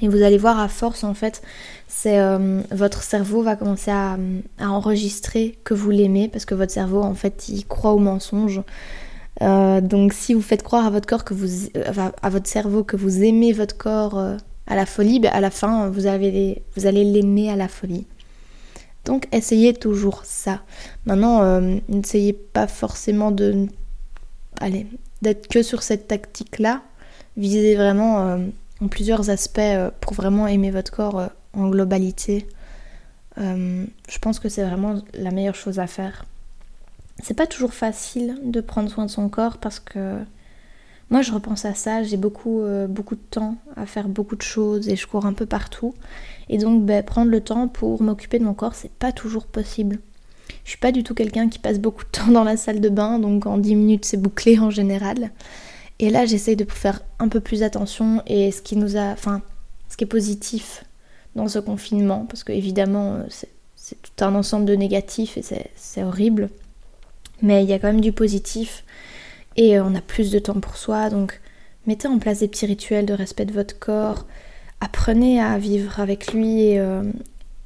Et 0.00 0.08
vous 0.08 0.22
allez 0.22 0.38
voir 0.38 0.58
à 0.58 0.68
force 0.68 1.04
en 1.04 1.14
fait, 1.14 1.42
c'est 1.86 2.18
euh, 2.18 2.60
votre 2.70 3.02
cerveau 3.02 3.42
va 3.42 3.56
commencer 3.56 3.90
à, 3.90 4.16
enregistrer 4.60 5.58
que 5.64 5.74
vous 5.74 5.90
l'aimez 5.90 6.28
parce 6.28 6.44
que 6.44 6.54
votre 6.54 6.72
cerveau 6.72 7.02
en 7.02 7.14
fait 7.14 7.48
il 7.48 7.66
croit 7.66 7.92
au 7.92 7.98
mensonge. 7.98 8.62
Euh, 9.42 9.80
donc 9.80 10.12
si 10.12 10.34
vous 10.34 10.42
faites 10.42 10.62
croire 10.62 10.86
à 10.86 10.90
votre 10.90 11.06
corps 11.06 11.24
que 11.24 11.34
vous 11.34 11.68
euh, 11.76 12.40
cerveau 12.44 12.84
que 12.84 12.96
vous 12.96 13.22
aimez 13.22 13.52
votre 13.52 13.76
corps 13.76 14.18
à 14.66 14.76
la 14.76 14.86
folie, 14.86 15.20
ben, 15.20 15.32
à 15.32 15.40
la 15.40 15.50
fin 15.50 15.88
vous 15.88 16.06
allez 16.06 16.62
l'aimer 16.76 17.50
à 17.50 17.56
la 17.56 17.68
folie. 17.68 18.06
Donc 19.04 19.26
essayez 19.32 19.72
toujours 19.74 20.22
ça. 20.24 20.62
Maintenant, 21.06 21.60
n'essayez 21.88 22.32
pas 22.32 22.66
forcément 22.66 23.30
de 23.30 23.66
allez, 24.60 24.86
d'être 25.22 25.48
que 25.48 25.62
sur 25.62 25.82
cette 25.82 26.08
tactique 26.08 26.58
là. 26.58 26.82
Visez 27.36 27.76
vraiment 27.76 28.38
en 28.80 28.88
plusieurs 28.88 29.30
aspects 29.30 29.58
euh, 29.58 29.90
pour 30.00 30.14
vraiment 30.14 30.46
aimer 30.46 30.70
votre 30.70 30.92
corps 30.92 31.18
euh, 31.18 31.26
en 31.52 31.68
globalité. 31.68 32.46
Euh, 33.38 33.84
je 34.08 34.18
pense 34.18 34.38
que 34.38 34.48
c'est 34.48 34.64
vraiment 34.64 35.00
la 35.14 35.30
meilleure 35.30 35.54
chose 35.54 35.78
à 35.78 35.86
faire. 35.86 36.24
C'est 37.22 37.34
pas 37.34 37.46
toujours 37.46 37.74
facile 37.74 38.38
de 38.44 38.60
prendre 38.60 38.90
soin 38.90 39.06
de 39.06 39.10
son 39.10 39.28
corps 39.28 39.58
parce 39.58 39.80
que 39.80 40.18
moi 41.10 41.22
je 41.22 41.32
repense 41.32 41.64
à 41.64 41.74
ça, 41.74 42.02
j'ai 42.02 42.16
beaucoup, 42.16 42.62
beaucoup 42.88 43.14
de 43.14 43.20
temps 43.30 43.56
à 43.76 43.86
faire 43.86 44.08
beaucoup 44.08 44.36
de 44.36 44.42
choses 44.42 44.88
et 44.88 44.96
je 44.96 45.06
cours 45.06 45.26
un 45.26 45.32
peu 45.32 45.46
partout. 45.46 45.94
Et 46.48 46.58
donc 46.58 46.84
ben, 46.84 47.02
prendre 47.02 47.30
le 47.30 47.40
temps 47.40 47.68
pour 47.68 48.02
m'occuper 48.02 48.38
de 48.38 48.44
mon 48.44 48.54
corps, 48.54 48.74
c'est 48.74 48.90
pas 48.90 49.12
toujours 49.12 49.46
possible. 49.46 50.00
Je 50.64 50.70
suis 50.70 50.78
pas 50.78 50.92
du 50.92 51.02
tout 51.02 51.14
quelqu'un 51.14 51.48
qui 51.48 51.58
passe 51.58 51.78
beaucoup 51.78 52.04
de 52.04 52.10
temps 52.10 52.28
dans 52.28 52.44
la 52.44 52.56
salle 52.56 52.80
de 52.80 52.88
bain, 52.88 53.18
donc 53.18 53.46
en 53.46 53.58
10 53.58 53.74
minutes 53.74 54.04
c'est 54.04 54.16
bouclé 54.16 54.58
en 54.58 54.70
général. 54.70 55.30
Et 55.98 56.10
là, 56.10 56.26
j'essaye 56.26 56.56
de 56.56 56.64
faire 56.70 57.00
un 57.18 57.28
peu 57.28 57.40
plus 57.40 57.62
attention 57.62 58.22
et 58.26 58.52
ce 58.52 58.62
qui 58.62 58.76
nous 58.76 58.96
a, 58.96 59.12
enfin, 59.12 59.42
ce 59.88 59.96
qui 59.96 60.04
est 60.04 60.08
positif 60.08 60.84
dans 61.34 61.48
ce 61.48 61.58
confinement, 61.58 62.26
parce 62.28 62.44
que 62.44 62.52
évidemment, 62.52 63.14
euh, 63.14 63.24
c'est 63.74 64.00
tout 64.02 64.24
un 64.24 64.34
ensemble 64.34 64.66
de 64.66 64.74
négatifs 64.74 65.36
et 65.38 65.42
c'est 65.74 66.02
horrible, 66.02 66.50
mais 67.42 67.64
il 67.64 67.70
y 67.70 67.72
a 67.72 67.78
quand 67.78 67.88
même 67.88 68.00
du 68.00 68.12
positif 68.12 68.84
et 69.58 69.78
euh, 69.78 69.84
on 69.84 69.94
a 69.94 70.00
plus 70.00 70.30
de 70.30 70.38
temps 70.38 70.58
pour 70.58 70.78
soi, 70.78 71.10
donc 71.10 71.38
mettez 71.86 72.08
en 72.08 72.18
place 72.18 72.38
des 72.38 72.48
petits 72.48 72.64
rituels 72.64 73.04
de 73.04 73.12
respect 73.12 73.44
de 73.44 73.52
votre 73.52 73.78
corps, 73.78 74.24
apprenez 74.80 75.42
à 75.42 75.58
vivre 75.58 76.00
avec 76.00 76.32
lui 76.32 76.62
et, 76.62 76.80
euh, 76.80 77.02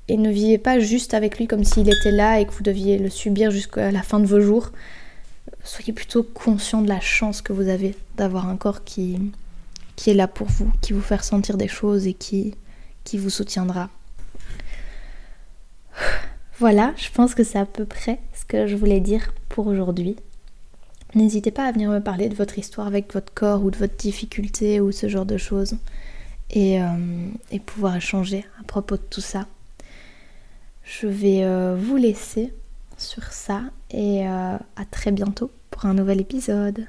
et 0.09 0.17
ne 0.17 0.31
vivez 0.31 0.59
pas 0.59 0.81
juste 0.81 1.15
avec 1.15 1.39
lui 1.39 1.47
comme 1.47 1.63
s'il 1.63 1.89
était 1.89 2.11
là 2.11 2.41
et 2.41 2.47
que 2.47 2.53
vous 2.53 2.65
deviez 2.65 2.99
le 2.99 3.11
subir 3.11 3.53
jusqu'à 3.53 3.93
la 3.93 4.03
fin 4.03 4.19
de 4.19 4.27
vos 4.27 4.41
jours 4.41 4.73
soyez 5.65 5.93
plutôt 5.93 6.23
conscient 6.23 6.83
de 6.83 6.89
la 6.89 7.01
chance 7.01 7.43
que 7.43 7.53
vous 7.53 7.69
avez 7.69 7.95
d'avoir 8.17 8.49
un 8.49 8.57
corps 8.57 8.85
qui, 8.85 9.19
qui 9.97 10.11
est 10.11 10.15
là 10.15 10.29
pour 10.29 10.49
vous, 10.49 10.71
qui 10.81 10.93
vous 10.93 11.01
fait 11.01 11.17
ressentir 11.17 11.57
des 11.57 11.69
choses 11.69 12.07
et 12.07 12.15
qui, 12.15 12.55
qui 13.05 13.19
vous 13.19 13.31
soutiendra. 13.31 13.91
Voilà, 16.59 16.93
je 16.97 17.11
pense 17.11 17.35
que 17.35 17.43
c'est 17.43 17.59
à 17.59 17.67
peu 17.67 17.85
près 17.85 18.21
ce 18.35 18.45
que 18.45 18.69
je 18.69 18.77
voulais 18.77 19.01
dire 19.01 19.35
pour 19.49 19.67
aujourd'hui. 19.67 20.15
N'hésitez 21.15 21.51
pas 21.51 21.67
à 21.67 21.73
venir 21.73 21.91
me 21.91 22.01
parler 22.01 22.29
de 22.29 22.35
votre 22.35 22.59
histoire 22.59 22.87
avec 22.87 23.13
votre 23.13 23.35
corps 23.35 23.63
ou 23.65 23.71
de 23.71 23.77
votre 23.77 23.97
difficulté 23.97 24.81
ou 24.81 24.93
ce 24.93 25.09
genre 25.09 25.27
de 25.27 25.37
choses 25.37 25.77
et, 26.51 26.81
euh, 26.81 27.59
pouvoir 27.67 27.97
échanger 27.97 28.45
à 28.61 28.65
propos 28.65 28.97
de 28.97 29.03
tout 29.03 29.21
ça. 29.21 29.47
Je 30.85 31.07
vais 31.07 31.45
euh, 31.45 31.77
vous 31.79 31.97
laisser 31.97 32.53
sur 32.97 33.25
ça 33.25 33.63
et 33.91 34.27
euh, 34.27 34.57
à 34.77 34.85
très 34.91 35.13
bientôt 35.13 35.51
pour 35.71 35.87
un 35.87 35.95
nouvel 35.95 36.21
épisode. 36.21 36.87